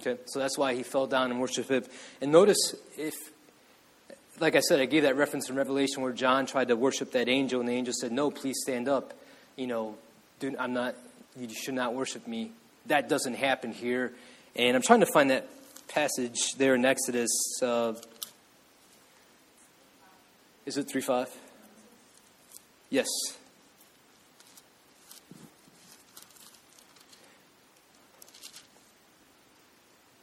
Okay, 0.00 0.20
so 0.26 0.38
that's 0.38 0.58
why 0.58 0.74
he 0.74 0.82
fell 0.82 1.06
down 1.06 1.30
and 1.30 1.40
worshiped 1.40 1.70
him. 1.70 1.84
And 2.20 2.30
notice 2.30 2.74
if, 2.96 3.14
like 4.40 4.54
I 4.54 4.60
said, 4.60 4.78
I 4.80 4.84
gave 4.84 5.02
that 5.04 5.16
reference 5.16 5.48
in 5.48 5.56
Revelation 5.56 6.02
where 6.02 6.12
John 6.12 6.46
tried 6.46 6.68
to 6.68 6.76
worship 6.76 7.12
that 7.12 7.28
angel, 7.28 7.60
and 7.60 7.68
the 7.68 7.72
angel 7.72 7.94
said, 7.98 8.12
"No, 8.12 8.30
please 8.30 8.56
stand 8.62 8.88
up. 8.88 9.14
You 9.56 9.66
know, 9.66 9.96
I'm 10.58 10.74
not. 10.74 10.94
You 11.38 11.48
should 11.48 11.74
not 11.74 11.94
worship 11.94 12.26
me." 12.26 12.52
That 12.86 13.08
doesn't 13.08 13.34
happen 13.34 13.72
here. 13.72 14.12
And 14.54 14.76
I'm 14.76 14.82
trying 14.82 15.00
to 15.00 15.06
find 15.06 15.30
that 15.30 15.48
passage 15.88 16.54
there 16.56 16.74
in 16.74 16.84
Exodus. 16.84 17.30
Uh, 17.62 17.94
is 20.66 20.76
it 20.76 20.88
three 20.88 21.00
five? 21.00 21.30
Yes. 22.90 23.06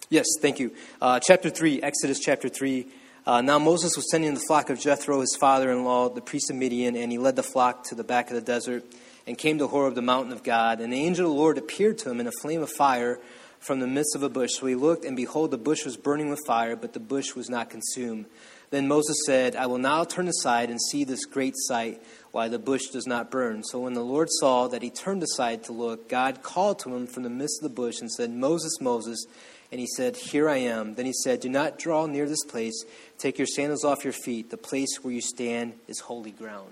Yes, 0.09 0.25
thank 0.41 0.59
you. 0.59 0.71
Uh, 1.01 1.19
chapter 1.19 1.49
3, 1.49 1.81
Exodus 1.81 2.19
chapter 2.19 2.47
3. 2.47 2.87
Uh, 3.25 3.41
now 3.41 3.57
Moses 3.57 3.95
was 3.95 4.05
tending 4.11 4.33
the 4.33 4.39
flock 4.47 4.69
of 4.69 4.79
Jethro, 4.79 5.21
his 5.21 5.35
father 5.39 5.71
in 5.71 5.83
law, 5.83 6.07
the 6.09 6.21
priest 6.21 6.49
of 6.49 6.55
Midian, 6.55 6.95
and 6.95 7.11
he 7.11 7.17
led 7.17 7.35
the 7.35 7.43
flock 7.43 7.85
to 7.85 7.95
the 7.95 8.03
back 8.03 8.29
of 8.29 8.35
the 8.35 8.41
desert. 8.41 8.83
and 9.25 9.37
came 9.37 9.57
to 9.57 9.67
Horeb, 9.67 9.95
the 9.95 10.01
mountain 10.01 10.33
of 10.33 10.43
God. 10.43 10.81
And 10.81 10.91
the 10.91 10.97
angel 10.97 11.25
of 11.25 11.33
the 11.33 11.39
Lord 11.39 11.57
appeared 11.57 11.97
to 11.99 12.11
him 12.11 12.19
in 12.19 12.27
a 12.27 12.31
flame 12.41 12.61
of 12.61 12.69
fire 12.69 13.19
from 13.59 13.79
the 13.79 13.87
midst 13.87 14.15
of 14.15 14.23
a 14.23 14.29
bush. 14.29 14.51
So 14.53 14.65
he 14.65 14.75
looked, 14.75 15.05
and 15.05 15.15
behold, 15.15 15.51
the 15.51 15.57
bush 15.57 15.85
was 15.85 15.95
burning 15.95 16.29
with 16.29 16.41
fire, 16.45 16.75
but 16.75 16.91
the 16.91 16.99
bush 16.99 17.33
was 17.33 17.49
not 17.49 17.69
consumed. 17.69 18.25
Then 18.73 18.87
Moses 18.87 19.17
said, 19.27 19.55
I 19.55 19.67
will 19.67 19.77
now 19.77 20.03
turn 20.03 20.27
aside 20.27 20.71
and 20.71 20.81
see 20.81 21.03
this 21.03 21.25
great 21.25 21.53
sight, 21.55 22.01
why 22.31 22.47
the 22.47 22.57
bush 22.57 22.87
does 22.87 23.05
not 23.05 23.29
burn. 23.29 23.63
So 23.63 23.81
when 23.81 23.93
the 23.93 24.03
Lord 24.03 24.29
saw 24.31 24.67
that 24.67 24.81
he 24.81 24.89
turned 24.89 25.21
aside 25.21 25.63
to 25.65 25.71
look, 25.73 26.09
God 26.09 26.41
called 26.41 26.79
to 26.79 26.95
him 26.95 27.05
from 27.05 27.21
the 27.21 27.29
midst 27.29 27.61
of 27.61 27.69
the 27.69 27.75
bush 27.75 28.01
and 28.01 28.11
said, 28.11 28.31
Moses, 28.31 28.81
Moses. 28.81 29.27
And 29.71 29.79
he 29.79 29.85
said, 29.85 30.15
Here 30.17 30.49
I 30.49 30.57
am. 30.57 30.95
Then 30.95 31.05
he 31.05 31.13
said, 31.13 31.39
Do 31.41 31.49
not 31.49 31.77
draw 31.77 32.07
near 32.07 32.27
this 32.27 32.43
place. 32.45 32.83
Take 33.19 33.37
your 33.37 33.45
sandals 33.45 33.83
off 33.85 34.03
your 34.03 34.11
feet. 34.11 34.49
The 34.49 34.57
place 34.57 35.03
where 35.03 35.13
you 35.13 35.21
stand 35.21 35.73
is 35.87 35.99
holy 35.99 36.31
ground. 36.31 36.71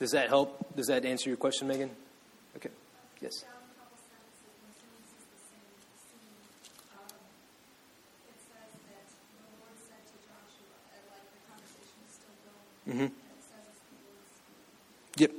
Does 0.00 0.10
that 0.10 0.28
help? 0.28 0.74
Does 0.74 0.88
that 0.88 1.04
answer 1.04 1.30
your 1.30 1.36
question, 1.36 1.68
Megan? 1.68 1.90
Okay. 2.56 2.70
Yes. 3.20 3.42
Down 3.42 3.50
a 3.52 3.78
couple 3.78 3.94
sentences, 4.10 4.58
when 4.58 4.74
someone 4.74 5.04
says 5.12 5.22
the 5.28 5.42
same 5.54 5.70
scene, 6.02 6.40
um, 6.98 7.14
it 8.26 8.38
says 8.48 8.72
that 8.88 9.04
the 9.36 9.44
Lord 9.60 9.76
said 9.76 10.00
to 10.08 10.16
Joshua, 10.24 10.72
and 10.96 11.04
like 11.12 11.26
the 11.36 11.42
conversation 11.52 12.00
is 12.08 12.16
still 12.16 12.32
going, 12.48 12.56
Mhm. 12.56 12.64
and 12.64 12.72
it 12.72 12.72
says 12.72 12.78
it's 12.79 12.79
the 12.79 12.79
Lord 12.79 12.79
speaking. 12.90 13.12
Yep. 15.16 15.32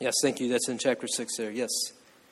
Yes, 0.00 0.14
thank 0.22 0.40
you. 0.40 0.48
That's 0.48 0.68
in 0.68 0.78
chapter 0.78 1.06
6 1.06 1.36
there. 1.36 1.50
Yes. 1.50 1.70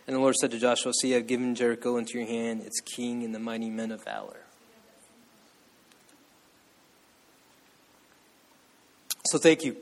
And 0.07 0.17
the 0.17 0.21
Lord 0.21 0.35
said 0.35 0.51
to 0.51 0.59
Joshua, 0.59 0.93
See, 0.93 1.13
I 1.15 1.19
have 1.19 1.27
given 1.27 1.55
Jericho 1.55 1.97
into 1.97 2.19
your 2.19 2.27
hand, 2.27 2.63
its 2.63 2.81
king 2.81 3.25
and 3.25 3.35
the 3.35 3.39
mighty 3.39 3.71
men 3.71 3.91
of 3.91 4.05
valor. 4.05 4.41
So 9.27 9.39
thank 9.39 9.65
you. 9.65 9.77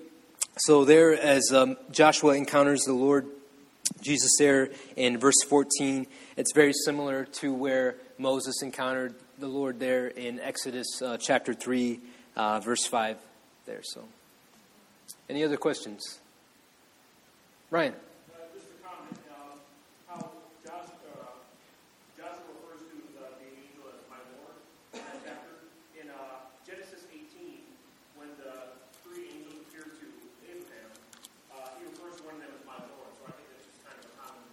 So 0.58 0.84
there, 0.84 1.12
as 1.12 1.52
um, 1.52 1.76
Joshua 1.90 2.36
encounters 2.36 2.82
the 2.82 2.92
Lord 2.92 3.26
Jesus 4.00 4.30
there 4.38 4.70
in 4.96 5.18
verse 5.18 5.42
14, 5.48 6.06
it's 6.36 6.52
very 6.54 6.72
similar 6.84 7.24
to 7.24 7.52
where 7.52 7.96
Moses 8.18 8.62
encountered 8.62 9.14
the 9.38 9.48
Lord 9.48 9.80
there 9.80 10.06
in 10.06 10.38
Exodus 10.38 11.02
uh, 11.02 11.16
chapter 11.16 11.54
3, 11.54 11.98
uh, 12.36 12.60
verse 12.60 12.86
5 12.86 13.16
there. 13.66 13.80
So, 13.82 14.04
any 15.28 15.44
other 15.44 15.56
questions? 15.56 16.18
Ryan. 17.70 17.94
Uh, 17.94 18.36
just 18.54 18.68
a 18.68 18.78
comment, 18.84 19.16
um, 19.32 19.56
how 20.08 20.30
Joshua, 20.64 20.92
uh, 21.24 21.40
Joshua 22.18 22.52
refers 22.60 22.84
to 22.90 22.96
the, 23.16 23.24
the 23.40 23.48
angel 23.48 23.88
as 23.96 24.04
my 24.12 24.20
Lord 24.36 24.60
in 24.92 25.00
that 25.00 25.18
chapter. 25.24 25.54
In 25.96 26.10
uh, 26.12 26.52
Genesis 26.68 27.08
18, 27.08 27.64
when 28.20 28.28
the 28.36 28.76
three 29.00 29.24
angels 29.40 29.64
appear 29.64 29.88
to 29.88 30.06
Abraham, 30.52 30.90
uh, 31.48 31.80
he 31.80 31.88
refers 31.88 32.20
to 32.20 32.28
one 32.28 32.36
of 32.36 32.44
them 32.44 32.52
as 32.52 32.64
my 32.68 32.76
Lord. 32.92 33.08
So 33.16 33.22
I 33.24 33.32
think 33.32 33.48
that's 33.56 33.64
just 33.72 33.80
kind 33.88 33.96
of 33.96 34.04
a 34.04 34.14
common 34.20 34.44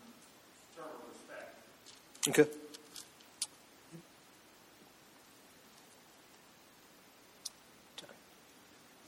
term 0.80 0.88
of 0.96 1.04
respect. 1.12 1.60
Okay. 2.32 2.48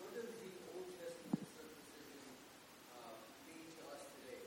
What 0.02 0.12
does 0.15 0.28
the 0.28 0.52
Old 0.76 0.89
Testament 1.00 1.47
circumcision 1.56 2.28
uh, 2.91 3.15
mean 3.47 3.63
to 3.71 3.82
us 3.93 4.04
today? 4.19 4.41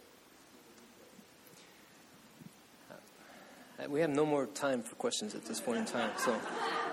Uh, 2.90 3.88
We 3.90 4.00
have 4.00 4.04
no 4.14 4.24
more 4.24 4.46
time 4.46 4.83
for 4.83 4.94
questions 4.94 5.35
at 5.35 5.44
this 5.44 5.61
point 5.61 5.79
in 5.79 5.85
time. 5.85 6.11
So, 6.18 6.38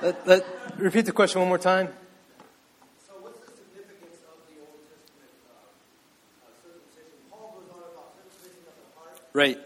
let, 0.02 0.28
let, 0.28 0.46
repeat 0.78 1.06
the 1.06 1.12
question 1.12 1.40
one 1.40 1.48
more 1.48 1.58
time. 1.58 1.90
So, 3.08 3.14
what's 3.22 3.40
the 3.40 3.52
significance 3.56 4.18
of 4.28 4.40
the 4.50 4.60
Old 4.60 4.80
Testament 4.90 5.32
uh, 5.48 6.46
uh, 6.46 6.52
circumcision? 6.64 7.14
Paul 7.30 7.62
goes 7.62 7.76
on 7.76 7.82
about 7.94 8.16
circumcision 8.16 8.60
of 8.68 8.76
the 8.76 9.00
heart. 9.00 9.20
Right. 9.34 9.60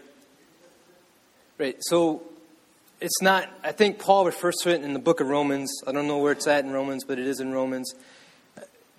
Right. 1.58 1.76
So 1.80 2.22
it's 3.00 3.22
not, 3.22 3.48
I 3.62 3.72
think 3.72 3.98
Paul 3.98 4.26
refers 4.26 4.56
to 4.62 4.70
it 4.70 4.82
in 4.82 4.92
the 4.92 4.98
book 4.98 5.20
of 5.20 5.28
Romans. 5.28 5.70
I 5.86 5.92
don't 5.92 6.06
know 6.06 6.18
where 6.18 6.32
it's 6.32 6.46
at 6.46 6.64
in 6.64 6.70
Romans, 6.70 7.04
but 7.04 7.18
it 7.18 7.26
is 7.26 7.40
in 7.40 7.52
Romans. 7.52 7.94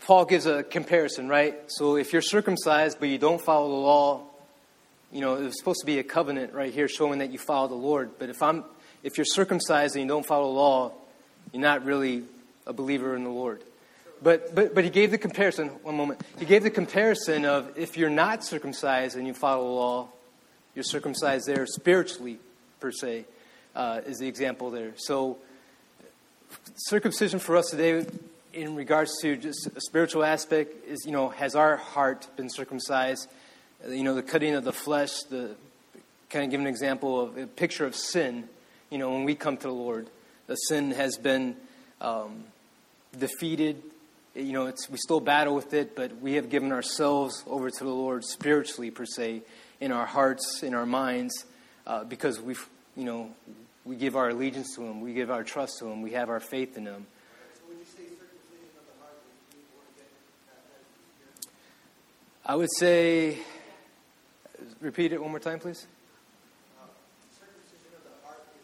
Paul 0.02 0.26
gives 0.26 0.46
a 0.46 0.64
comparison, 0.64 1.28
right? 1.28 1.56
So 1.68 1.98
if 1.98 2.14
you're 2.14 2.22
circumcised, 2.22 3.00
but 3.00 3.10
you 3.10 3.18
don't 3.18 3.42
follow 3.42 3.70
the 3.70 3.76
law, 3.76 4.24
you 5.12 5.22
know, 5.22 5.36
it 5.36 5.44
was 5.44 5.58
supposed 5.58 5.80
to 5.80 5.86
be 5.86 6.00
a 6.00 6.04
covenant 6.04 6.54
right 6.54 6.74
here 6.74 6.88
showing 6.88 7.20
that 7.20 7.32
you 7.32 7.40
follow 7.40 7.68
the 7.68 7.76
Lord. 7.76 8.12
But 8.20 8.30
if 8.30 8.42
I'm, 8.42 8.64
if 9.04 9.18
you're 9.18 9.26
circumcised 9.26 9.96
and 9.96 10.04
you 10.04 10.08
don't 10.08 10.26
follow 10.26 10.46
the 10.46 10.60
law, 10.60 10.92
you're 11.54 11.62
not 11.62 11.86
really 11.86 12.24
a 12.66 12.74
believer 12.74 13.16
in 13.16 13.24
the 13.24 13.30
Lord. 13.30 13.62
But, 14.22 14.54
but, 14.56 14.74
but 14.74 14.84
he 14.84 14.90
gave 14.90 15.12
the 15.12 15.18
comparison, 15.18 15.68
one 15.84 15.96
moment. 15.96 16.22
He 16.40 16.46
gave 16.46 16.64
the 16.64 16.72
comparison 16.72 17.46
of 17.46 17.78
if 17.78 17.98
you're 17.98 18.10
not 18.10 18.44
circumcised 18.44 19.16
and 19.16 19.28
you 19.28 19.34
follow 19.34 19.64
the 19.64 19.74
law, 19.74 20.08
you're 20.76 20.84
circumcised 20.84 21.48
there 21.48 21.66
spiritually, 21.66 22.40
per 22.80 22.92
se, 22.92 23.26
uh, 23.76 24.02
is 24.06 24.18
the 24.18 24.28
example 24.28 24.72
there. 24.72 24.94
So, 24.98 25.38
circumcision 26.76 27.40
for 27.40 27.58
us 27.58 27.70
today, 27.70 28.06
in 28.54 28.76
regards 28.76 29.12
to 29.22 29.38
just 29.38 29.68
a 29.76 29.82
spiritual 29.82 30.24
aspect, 30.24 30.88
is, 30.88 31.04
you 31.06 31.12
know, 31.12 31.30
has 31.30 31.56
our 31.56 31.78
heart 31.78 32.28
been 32.36 32.50
circumcised? 32.50 33.30
You 33.86 34.04
know, 34.04 34.16
the 34.16 34.24
cutting 34.24 34.56
of 34.56 34.64
the 34.64 34.74
flesh, 34.74 35.24
the 35.30 35.56
kind 36.30 36.46
of 36.46 36.52
give 36.52 36.60
an 36.60 36.68
example 36.68 37.22
of 37.22 37.38
a 37.38 37.46
picture 37.46 37.86
of 37.86 37.96
sin, 37.96 38.50
you 38.90 38.98
know, 38.98 39.12
when 39.12 39.24
we 39.24 39.36
come 39.36 39.58
to 39.58 39.68
the 39.68 39.74
Lord. 39.74 40.08
The 40.48 40.56
sin 40.56 40.92
has 40.92 41.18
been 41.18 41.56
um, 42.02 42.46
defeated. 43.18 43.82
You 44.34 44.54
know, 44.54 44.66
we 44.90 44.98
still 44.98 45.20
battle 45.20 45.56
with 45.56 45.74
it, 45.74 45.96
but 45.96 46.20
we 46.22 46.34
have 46.34 46.50
given 46.50 46.72
ourselves 46.72 47.44
over 47.48 47.70
to 47.70 47.84
the 47.84 47.90
Lord 47.90 48.24
spiritually, 48.24 48.92
per 48.92 49.06
se, 49.06 49.42
in 49.80 49.92
our 49.92 50.06
hearts, 50.06 50.64
in 50.64 50.74
our 50.74 50.86
minds, 50.86 51.46
uh, 51.86 52.04
because 52.04 52.40
we, 52.40 52.56
you 52.96 53.04
know, 53.04 53.32
we 53.86 53.96
give 53.96 54.16
our 54.16 54.30
allegiance 54.30 54.76
to 54.76 54.82
Him, 54.82 55.02
we 55.02 55.14
give 55.14 55.32
our 55.32 55.44
trust 55.44 55.80
to 55.80 55.88
Him, 55.88 56.02
we 56.02 56.12
have 56.12 56.30
our 56.30 56.40
faith 56.40 56.78
in 56.78 56.86
Him. 56.86 57.06
I 62.46 62.56
would 62.56 62.70
say, 62.78 63.40
repeat 64.82 65.12
it 65.14 65.22
one 65.22 65.32
more 65.32 65.40
time, 65.40 65.60
please. 65.60 65.88
Circumcision 67.32 67.92
of 67.98 68.04
the 68.04 68.26
heart 68.26 68.46
is 68.56 68.62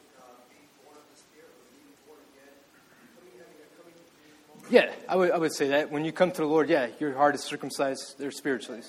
being 0.49 0.67
born 0.83 0.97
of 0.97 1.03
the 1.11 1.17
Spirit, 1.19 1.49
or 1.49 1.65
being 1.73 1.93
born 2.07 2.19
again, 2.33 2.53
coming, 3.15 3.33
having 3.37 3.59
a 3.59 3.69
coming 3.77 3.93
to 3.93 4.03
Jesus 4.15 4.47
moment. 4.47 4.71
Yeah, 4.71 4.93
I 5.07 5.15
would, 5.15 5.31
I 5.31 5.37
would 5.37 5.53
say 5.53 5.69
that. 5.69 5.91
When 5.91 6.05
you 6.05 6.11
come 6.11 6.31
to 6.31 6.41
the 6.41 6.47
Lord, 6.47 6.69
yeah, 6.69 6.87
your 6.99 7.13
heart 7.13 7.35
is 7.35 7.41
circumcised 7.41 8.17
there 8.19 8.31
spiritually. 8.31 8.81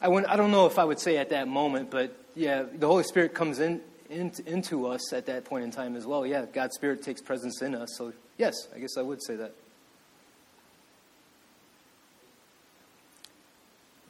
I, 0.00 0.08
wouldn't, 0.08 0.32
I 0.32 0.36
don't 0.36 0.50
know 0.50 0.66
if 0.66 0.78
I 0.78 0.84
would 0.84 0.98
say 0.98 1.18
at 1.18 1.28
that 1.30 1.46
moment, 1.46 1.90
but 1.90 2.16
yeah, 2.34 2.64
the 2.72 2.86
Holy 2.86 3.04
Spirit 3.04 3.34
comes 3.34 3.58
in, 3.58 3.82
in 4.08 4.32
into 4.46 4.86
us 4.86 5.12
at 5.12 5.26
that 5.26 5.44
point 5.44 5.64
in 5.64 5.70
time 5.70 5.94
as 5.94 6.06
well. 6.06 6.24
Yeah, 6.24 6.46
God's 6.50 6.74
Spirit 6.74 7.02
takes 7.02 7.20
presence 7.20 7.60
in 7.60 7.74
us. 7.74 7.90
So, 7.98 8.12
yes, 8.38 8.54
I 8.74 8.78
guess 8.78 8.96
I 8.96 9.02
would 9.02 9.22
say 9.22 9.36
that. 9.36 9.54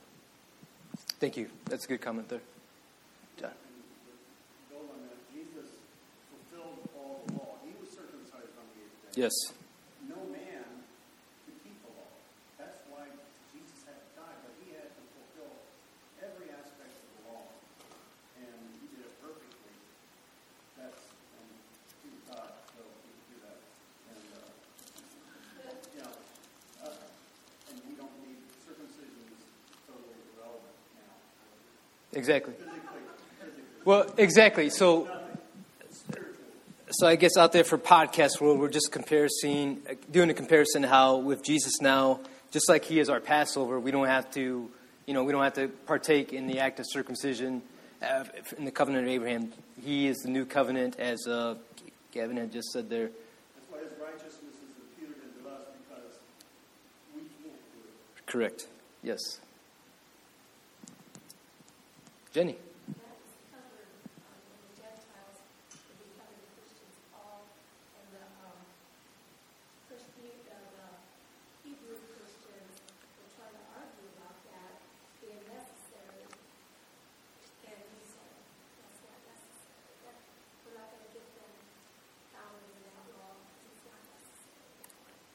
Thank 1.21 1.37
you. 1.37 1.53
That's 1.69 1.85
a 1.85 1.87
good 1.87 2.01
comment 2.01 2.27
there. 2.33 2.41
John. 3.37 3.53
Build 4.73 4.89
on 4.89 5.05
that, 5.05 5.21
Jesus 5.29 5.69
fulfilled 6.33 6.81
all 6.97 7.21
the 7.29 7.37
law. 7.37 7.61
He 7.61 7.77
was 7.77 7.93
circumcised 7.93 8.57
on 8.57 8.65
the 8.73 8.81
eighth 8.81 9.13
day. 9.13 9.29
Yes. 9.29 9.35
No 10.09 10.17
man 10.33 10.65
could 11.45 11.61
keep 11.61 11.77
the 11.85 11.93
law. 11.93 12.09
That's 12.57 12.81
why 12.89 13.05
Jesus 13.53 13.85
had 13.85 14.01
to 14.01 14.09
die, 14.17 14.33
but 14.41 14.49
he 14.65 14.73
had 14.73 14.89
to 14.89 15.03
fulfill 15.13 15.53
every 16.25 16.49
aspect 16.57 16.89
of 16.89 17.05
the 17.13 17.37
law. 17.37 17.45
And 18.41 18.57
he 18.81 18.89
did 18.89 19.05
it 19.05 19.13
perfectly. 19.21 19.77
That's, 20.73 21.05
and 21.37 21.45
he 22.01 22.17
was 22.17 22.25
God, 22.33 22.49
so 22.73 22.81
he 22.81 23.13
could 23.13 23.29
do 23.29 23.37
that. 23.45 23.61
And, 24.09 24.25
uh, 24.41 24.49
you 25.69 26.01
know, 26.01 26.17
uh, 26.81 26.97
and 27.69 27.77
we 27.85 27.93
don't 27.93 28.17
need 28.25 28.41
circumcision 28.65 29.21
is 29.37 29.45
totally 29.85 30.17
irrelevant 30.33 30.73
now. 30.97 31.13
Exactly. 32.13 32.53
Well, 33.85 34.13
exactly. 34.17 34.69
So, 34.69 35.09
so 36.89 37.07
I 37.07 37.15
guess 37.15 37.37
out 37.37 37.51
there 37.51 37.63
for 37.63 37.77
podcast 37.77 38.41
world, 38.41 38.59
we're 38.59 38.69
just 38.69 38.91
comparing, 38.91 39.81
doing 40.11 40.29
a 40.29 40.33
comparison 40.33 40.83
how 40.83 41.17
with 41.17 41.43
Jesus 41.43 41.81
now 41.81 42.19
just 42.51 42.67
like 42.67 42.83
He 42.85 42.99
is 42.99 43.09
our 43.09 43.19
Passover, 43.19 43.79
we 43.79 43.91
don't 43.91 44.07
have 44.07 44.29
to, 44.31 44.69
you 45.05 45.13
know, 45.13 45.23
we 45.23 45.31
don't 45.31 45.43
have 45.43 45.53
to 45.53 45.69
partake 45.69 46.33
in 46.33 46.47
the 46.47 46.59
act 46.59 46.79
of 46.79 46.85
circumcision 46.87 47.61
uh, 48.01 48.25
in 48.57 48.65
the 48.65 48.71
covenant 48.71 49.05
of 49.05 49.09
Abraham. 49.09 49.51
He 49.81 50.07
is 50.07 50.17
the 50.17 50.29
new 50.29 50.45
covenant, 50.45 50.99
as 50.99 51.25
uh, 51.27 51.55
Gavin 52.11 52.37
had 52.37 52.51
just 52.51 52.71
said 52.71 52.89
there. 52.89 53.07
That's 53.07 53.69
why 53.69 53.79
his 53.79 53.91
righteousness 53.99 54.41
is 54.43 54.99
imputed 54.99 55.23
into 55.23 55.49
us 55.49 55.61
because 55.87 56.19
we 57.15 57.21
can't 57.21 57.55
do 57.73 57.79
it. 57.87 58.25
Correct. 58.27 58.67
Yes. 59.01 59.39
Jenny. 62.33 62.55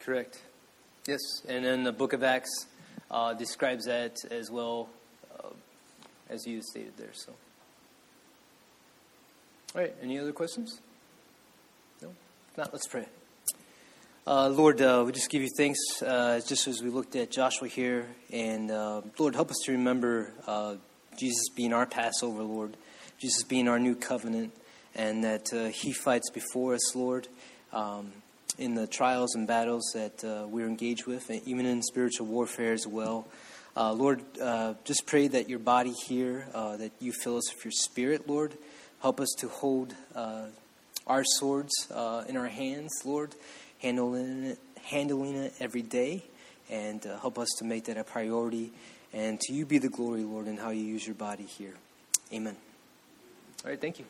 Correct. 0.00 0.40
Yes, 1.08 1.18
and 1.48 1.64
then 1.64 1.82
the 1.82 1.90
book 1.90 2.12
of 2.12 2.22
Acts 2.22 2.66
uh, 3.10 3.34
describes 3.34 3.86
that 3.86 4.14
as 4.30 4.52
well 4.52 4.88
as 6.36 6.46
you 6.46 6.62
stated 6.62 6.92
there. 6.98 7.12
So, 7.14 7.32
all 9.74 9.80
right. 9.80 9.94
Any 10.02 10.18
other 10.18 10.32
questions? 10.32 10.80
No. 12.02 12.10
If 12.52 12.58
not, 12.58 12.72
let's 12.72 12.86
pray. 12.86 13.06
Uh, 14.26 14.48
Lord, 14.48 14.82
uh, 14.82 15.02
we 15.06 15.12
just 15.12 15.30
give 15.30 15.40
you 15.40 15.48
thanks, 15.56 15.78
uh, 16.02 16.40
just 16.46 16.66
as 16.66 16.82
we 16.82 16.90
looked 16.90 17.16
at 17.16 17.30
Joshua 17.30 17.68
here, 17.68 18.06
and 18.32 18.70
uh, 18.70 19.00
Lord, 19.18 19.34
help 19.34 19.50
us 19.50 19.56
to 19.64 19.72
remember 19.72 20.32
uh, 20.46 20.74
Jesus 21.16 21.48
being 21.54 21.72
our 21.72 21.86
Passover, 21.86 22.42
Lord, 22.42 22.76
Jesus 23.18 23.44
being 23.44 23.66
our 23.66 23.78
new 23.78 23.94
covenant, 23.94 24.52
and 24.94 25.24
that 25.24 25.52
uh, 25.54 25.66
He 25.66 25.92
fights 25.92 26.28
before 26.30 26.74
us, 26.74 26.94
Lord. 26.94 27.28
Um, 27.72 28.12
in 28.58 28.74
the 28.74 28.86
trials 28.86 29.34
and 29.34 29.46
battles 29.46 29.90
that 29.94 30.24
uh, 30.24 30.46
we're 30.48 30.66
engaged 30.66 31.06
with, 31.06 31.28
and 31.28 31.42
even 31.46 31.66
in 31.66 31.82
spiritual 31.82 32.26
warfare 32.26 32.72
as 32.72 32.86
well. 32.86 33.26
Uh, 33.76 33.92
Lord, 33.92 34.22
uh, 34.40 34.72
just 34.84 35.04
pray 35.06 35.28
that 35.28 35.50
your 35.50 35.58
body 35.58 35.92
here, 36.06 36.46
uh, 36.54 36.78
that 36.78 36.92
you 36.98 37.12
fill 37.12 37.36
us 37.36 37.52
with 37.54 37.62
your 37.62 37.72
spirit, 37.72 38.26
Lord. 38.26 38.54
Help 39.02 39.20
us 39.20 39.28
to 39.38 39.48
hold 39.48 39.94
uh, 40.14 40.46
our 41.06 41.22
swords 41.24 41.72
uh, 41.90 42.24
in 42.26 42.38
our 42.38 42.48
hands, 42.48 42.90
Lord, 43.04 43.34
handling 43.82 44.44
it, 44.44 44.58
handling 44.82 45.36
it 45.36 45.52
every 45.60 45.82
day, 45.82 46.22
and 46.70 47.04
help 47.20 47.38
us 47.38 47.48
to 47.58 47.64
make 47.64 47.84
that 47.84 47.98
a 47.98 48.04
priority. 48.04 48.72
And 49.12 49.38
to 49.40 49.52
you 49.52 49.66
be 49.66 49.78
the 49.78 49.90
glory, 49.90 50.22
Lord, 50.22 50.46
in 50.46 50.56
how 50.56 50.70
you 50.70 50.82
use 50.82 51.06
your 51.06 51.14
body 51.14 51.44
here. 51.44 51.74
Amen. 52.32 52.56
All 53.62 53.70
right, 53.70 53.80
thank 53.80 53.98
you. 53.98 54.06